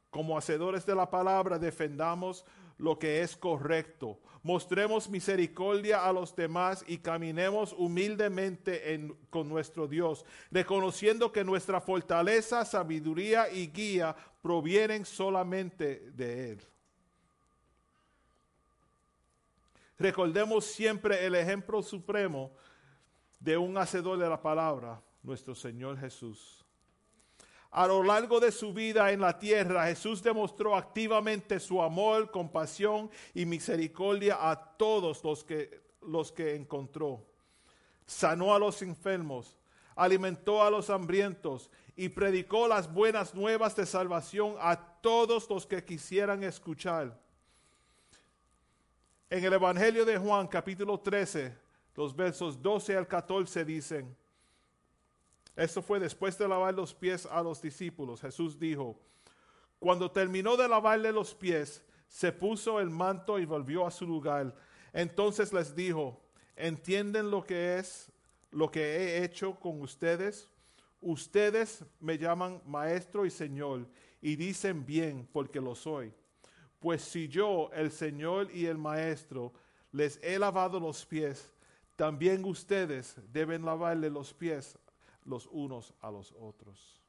[0.10, 2.46] Como hacedores de la palabra, defendamos
[2.78, 4.20] lo que es correcto.
[4.44, 11.82] Mostremos misericordia a los demás y caminemos humildemente en, con nuestro Dios, reconociendo que nuestra
[11.82, 16.68] fortaleza, sabiduría y guía provienen solamente de Él.
[20.00, 22.52] Recordemos siempre el ejemplo supremo
[23.40, 26.64] de un hacedor de la palabra, nuestro Señor Jesús.
[27.72, 33.10] A lo largo de su vida en la tierra, Jesús demostró activamente su amor, compasión
[33.34, 37.26] y misericordia a todos los que, los que encontró.
[38.06, 39.58] Sanó a los enfermos,
[39.96, 45.84] alimentó a los hambrientos y predicó las buenas nuevas de salvación a todos los que
[45.84, 47.20] quisieran escuchar.
[49.30, 51.54] En el Evangelio de Juan capítulo 13,
[51.96, 54.16] los versos 12 al 14 dicen,
[55.54, 58.22] esto fue después de lavar los pies a los discípulos.
[58.22, 58.98] Jesús dijo,
[59.80, 64.56] cuando terminó de lavarle los pies, se puso el manto y volvió a su lugar.
[64.94, 66.22] Entonces les dijo,
[66.56, 68.10] ¿entienden lo que es
[68.52, 70.50] lo que he hecho con ustedes?
[71.02, 73.90] Ustedes me llaman maestro y señor
[74.22, 76.14] y dicen bien porque lo soy.
[76.80, 79.54] Pues si yo, el Señor y el Maestro,
[79.92, 81.52] les he lavado los pies,
[81.98, 84.78] también ustedes deben lavarle los pies
[85.26, 87.00] los unos a los otros.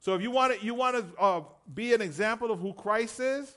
[0.00, 1.42] So if you want to, you want to uh,
[1.72, 3.56] be an example of who Christ is,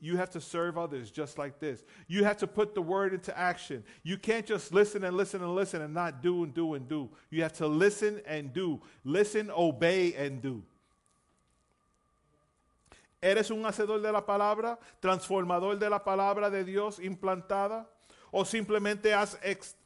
[0.00, 1.84] you have to serve others just like this.
[2.06, 3.82] You have to put the word into action.
[4.02, 7.10] You can't just listen and listen and listen and not do and do and do.
[7.30, 8.80] You have to listen and do.
[9.04, 10.62] Listen, obey, and do.
[13.20, 17.88] ¿Eres un hacedor de la palabra, transformador de la palabra de Dios implantada?
[18.30, 19.38] ¿O simplemente has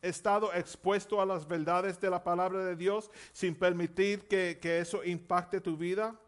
[0.02, 5.04] estado expuesto a las verdades de la palabra de Dios sin permitir que, que eso
[5.04, 6.18] impacte tu vida?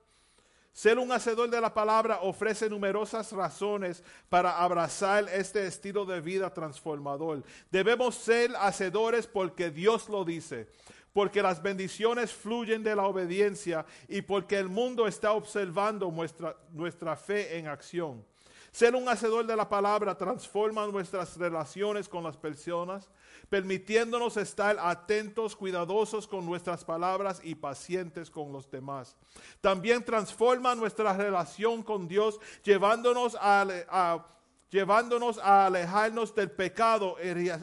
[0.72, 6.54] Ser un hacedor de la palabra ofrece numerosas razones para abrazar este estilo de vida
[6.54, 7.42] transformador.
[7.70, 10.68] Debemos ser hacedores porque Dios lo dice
[11.12, 17.16] porque las bendiciones fluyen de la obediencia y porque el mundo está observando nuestra, nuestra
[17.16, 18.24] fe en acción.
[18.72, 23.10] Ser un hacedor de la palabra transforma nuestras relaciones con las personas,
[23.50, 29.14] permitiéndonos estar atentos, cuidadosos con nuestras palabras y pacientes con los demás.
[29.60, 34.24] También transforma nuestra relación con Dios, llevándonos a,
[34.70, 37.16] llevándonos a alejarnos del pecado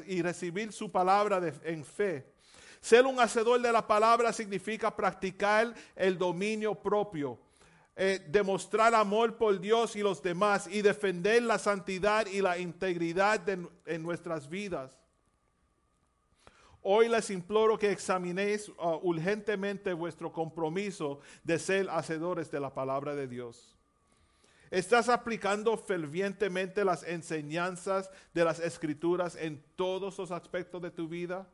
[0.05, 2.38] y recibir su palabra en fe.
[2.81, 7.37] Ser un hacedor de la palabra significa practicar el dominio propio,
[7.95, 13.41] eh, demostrar amor por Dios y los demás y defender la santidad y la integridad
[13.49, 14.99] en nuestras vidas.
[16.81, 23.15] Hoy les imploro que examinéis uh, urgentemente vuestro compromiso de ser hacedores de la palabra
[23.15, 23.75] de Dios.
[24.71, 31.47] ¿Estás aplicando fervientemente las enseñanzas de las escrituras en todos los aspectos de tu vida?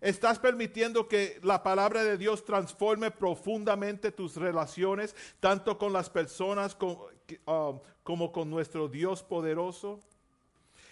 [0.00, 6.76] Estás permitiendo que la palabra de Dios transforme profundamente tus relaciones, tanto con las personas
[6.80, 10.00] um, como, con nuestro Dios poderoso.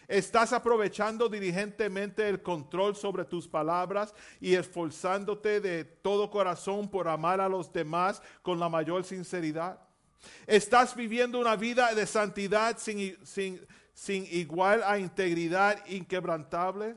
[0.07, 7.41] Estás aprovechando diligentemente el control sobre tus palabras y esforzándote de todo corazón por amar
[7.41, 9.79] a los demás con la mayor sinceridad.
[10.47, 13.17] Estás viviendo una vida de santidad sin,
[13.93, 16.97] sin igual a integridad inquebrantable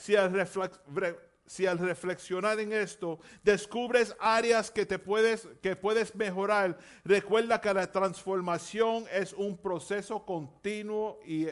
[0.00, 7.74] si al reflexionar en esto descubres áreas que te puedes que puedes mejorar, recuerda que
[7.74, 11.48] la transformación es un proceso continuo y,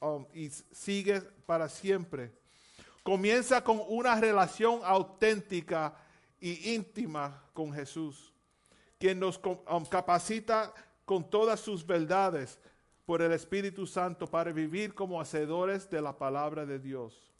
[0.00, 0.26] um,
[0.72, 2.32] sigue para siempre.
[3.02, 5.94] Comienza con una relación auténtica
[6.40, 8.32] y íntima con Jesús,
[8.98, 10.74] quien nos um, capacita
[11.04, 12.58] con todas sus verdades
[13.06, 17.32] por el Espíritu Santo para vivir como hacedores de la palabra de Dios.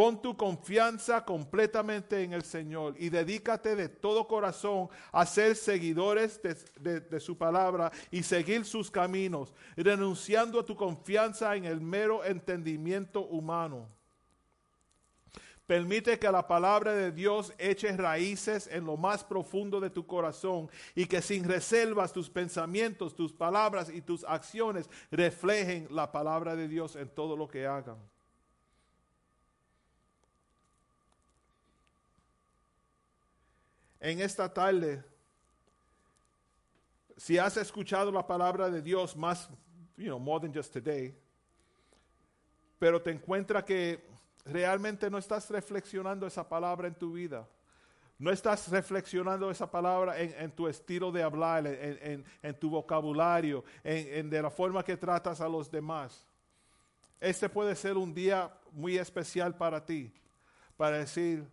[0.00, 6.40] Pon tu confianza completamente en el Señor y dedícate de todo corazón a ser seguidores
[6.42, 13.26] de, su palabra y seguir sus caminos, renunciando a tu confianza en el mero entendimiento
[13.26, 13.90] humano.
[15.66, 20.70] Permite que la palabra de Dios eche raíces en lo más profundo de tu corazón
[20.94, 26.68] y que sin reservas tus pensamientos, tus palabras y tus acciones reflejen la palabra de
[26.68, 27.98] Dios en todo lo que hagan.
[34.00, 35.02] En esta tarde,
[37.16, 39.48] si has escuchado la palabra de Dios más,
[39.96, 41.14] you know, more than just today,
[42.78, 44.02] pero te encuentras que
[44.46, 47.46] realmente no estás reflexionando esa palabra en tu vida.
[48.18, 53.64] No estás reflexionando esa palabra en, tu estilo de hablar, en, en- en tu vocabulario,
[53.82, 56.26] en de la forma que tratas a los demás.
[57.18, 60.12] Este puede ser un día muy especial para ti,
[60.76, 61.46] para decir,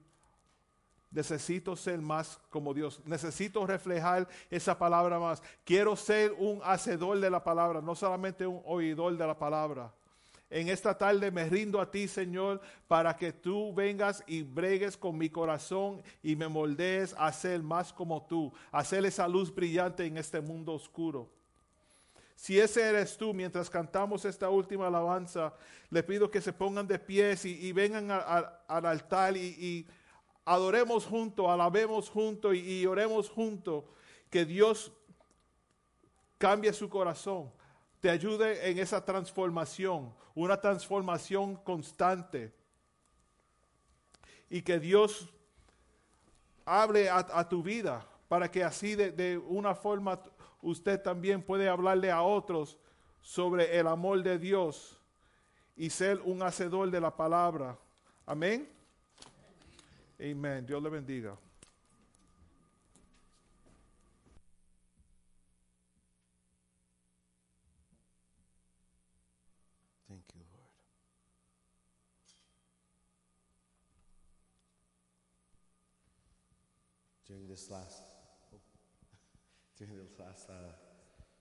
[1.11, 5.41] necesito ser más como Dios, necesito reflejar esa palabra más.
[5.63, 9.91] Quiero ser un hacedor de la palabra, no solamente un oidor de la palabra.
[10.49, 15.17] En esta tarde me rindo a ti, Señor, para que tú vengas y bregues con
[15.17, 20.05] mi corazón y me moldees a ser más como tú, a ser esa luz brillante
[20.05, 21.29] en este mundo oscuro.
[22.33, 25.53] Si ese eres tú, mientras cantamos esta última alabanza,
[25.89, 29.85] le pido que se pongan de pies y, vengan al altar y
[30.47, 33.83] adoremos juntos, alabemos juntos y, oremos juntos,
[34.29, 34.93] que Dios
[36.37, 37.51] cambie su corazón,
[37.99, 42.55] te ayude en esa transformación, una transformación constante.
[44.49, 45.29] Y que Dios
[46.63, 50.21] hable a, tu vida para que así de, de una forma
[50.61, 52.77] usted también puede hablarle a otros
[53.19, 54.97] sobre el amor de Dios
[55.75, 57.77] y ser un hacedor de la palabra.
[58.25, 58.76] Amén.
[60.19, 60.65] Amén.
[60.65, 61.37] Dios le bendiga.
[70.07, 70.71] Thank you, Lord.
[77.27, 78.01] During this last,
[79.77, 80.53] during this last uh,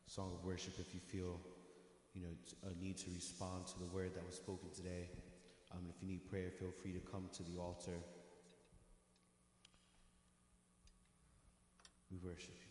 [0.06, 1.40] song of worship, if you feel,
[2.12, 2.28] you know,
[2.70, 5.08] a need to respond to the word that was spoken today,
[5.72, 8.02] um, if you need prayer, feel free to come to the altar.
[12.10, 12.65] We worship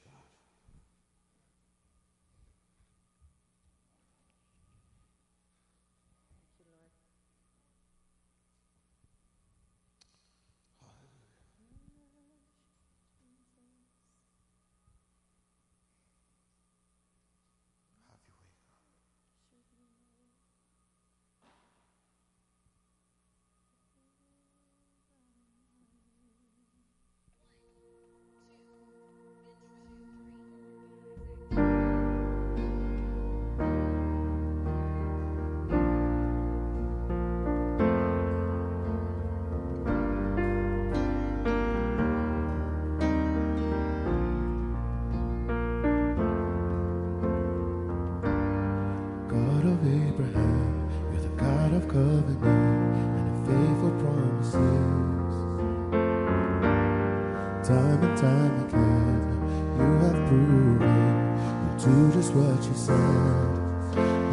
[62.36, 62.96] what you said.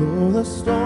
[0.00, 0.81] Though the storms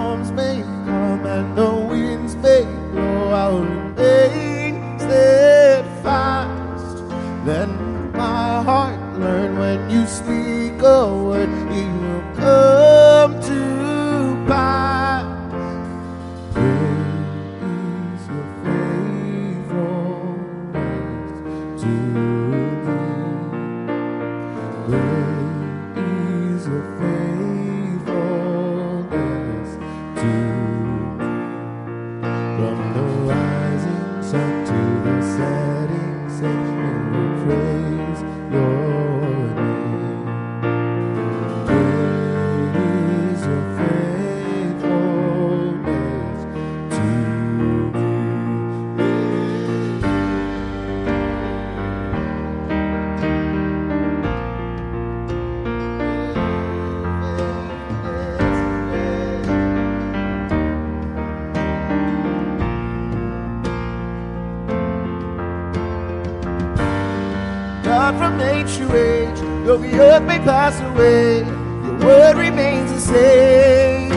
[69.91, 74.11] the earth may pass away, your word remains the same.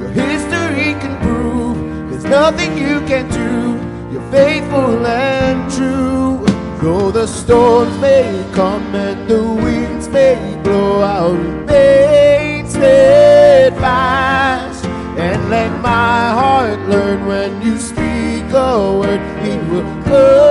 [0.00, 1.76] Your history can prove
[2.10, 3.78] there's nothing you can do.
[4.12, 6.44] You're faithful and true.
[6.80, 14.04] Though the storms may come and the winds may blow, I'll remain steadfast.
[15.16, 20.43] And let my heart learn when you speak a word, it will come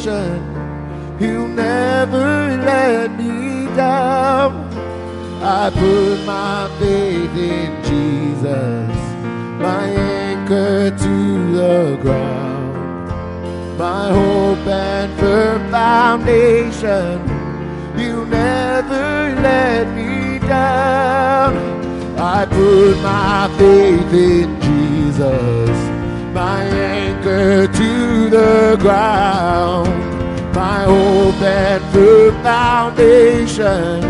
[0.00, 1.18] foundation.
[1.18, 4.68] He'll never let me down.
[5.42, 8.96] I put my faith in Jesus,
[9.60, 13.08] my anchor to the ground,
[13.78, 17.20] my hope and firm foundation.
[17.98, 21.56] You never let me down.
[22.18, 25.59] I put my faith in Jesus,
[27.40, 29.88] anchor to the ground,
[30.54, 34.02] my hope and firm foundation.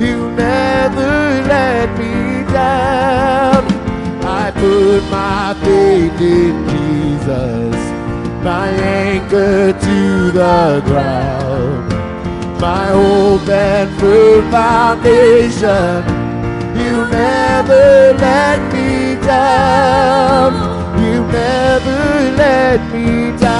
[0.00, 3.64] You never let me down.
[4.24, 7.76] I put my faith in Jesus,
[8.42, 11.92] my anchor to the ground,
[12.60, 16.04] my hope and firm foundation.
[16.74, 20.61] You never let me down.
[21.32, 22.04] Never
[22.36, 23.52] let me down.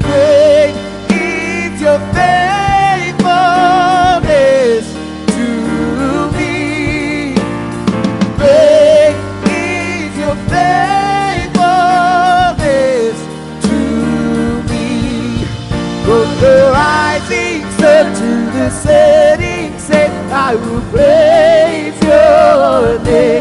[0.00, 0.74] Great
[1.10, 4.86] is your faithfulness
[5.34, 5.46] to
[6.36, 7.34] me.
[8.38, 13.16] Great is your faithfulness
[13.66, 13.78] to
[14.70, 14.88] me.
[16.06, 23.35] From the rising sun to the setting sun, I will praise your name.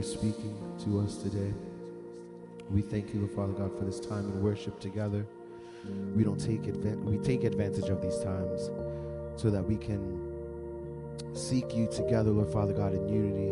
[0.00, 1.52] For speaking to us today.
[2.70, 5.26] We thank you, Lord Father God, for this time in worship together.
[6.16, 8.70] We don't take advan- we take advantage of these times
[9.36, 10.00] so that we can
[11.34, 13.50] seek you together, Lord Father God, in unity.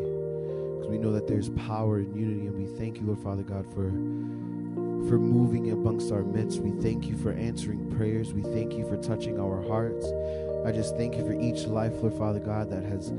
[0.76, 3.66] Because we know that there's power in unity, and we thank you, Lord Father God,
[3.74, 3.90] for
[5.08, 6.60] for moving amongst our midst.
[6.60, 8.32] We thank you for answering prayers.
[8.32, 10.06] We thank you for touching our hearts.
[10.64, 13.12] I just thank you for each life, Lord Father God, that has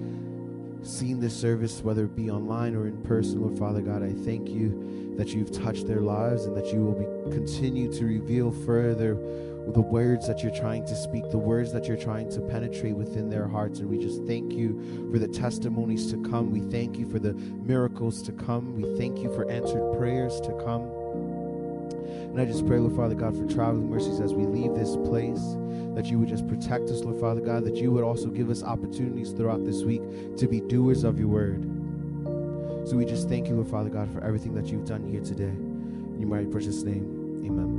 [0.83, 4.49] seen this service, whether it be online or in person, Lord Father God, I thank
[4.49, 9.15] you that you've touched their lives and that you will be, continue to reveal further
[9.73, 13.29] the words that you're trying to speak, the words that you're trying to penetrate within
[13.29, 13.79] their hearts.
[13.79, 16.51] And we just thank you for the testimonies to come.
[16.51, 18.81] We thank you for the miracles to come.
[18.81, 20.89] We thank you for answered prayers to come.
[22.09, 25.41] And I just pray, Lord Father God, for traveling mercies as we leave this place,
[25.95, 28.63] that you would just protect us, Lord Father God, that you would also give us
[28.63, 30.01] opportunities throughout this week
[30.37, 31.63] to be doers of your word.
[32.87, 35.43] So we just thank you, Lord Father God, for everything that you've done here today.
[35.43, 37.78] In your mighty precious name, amen.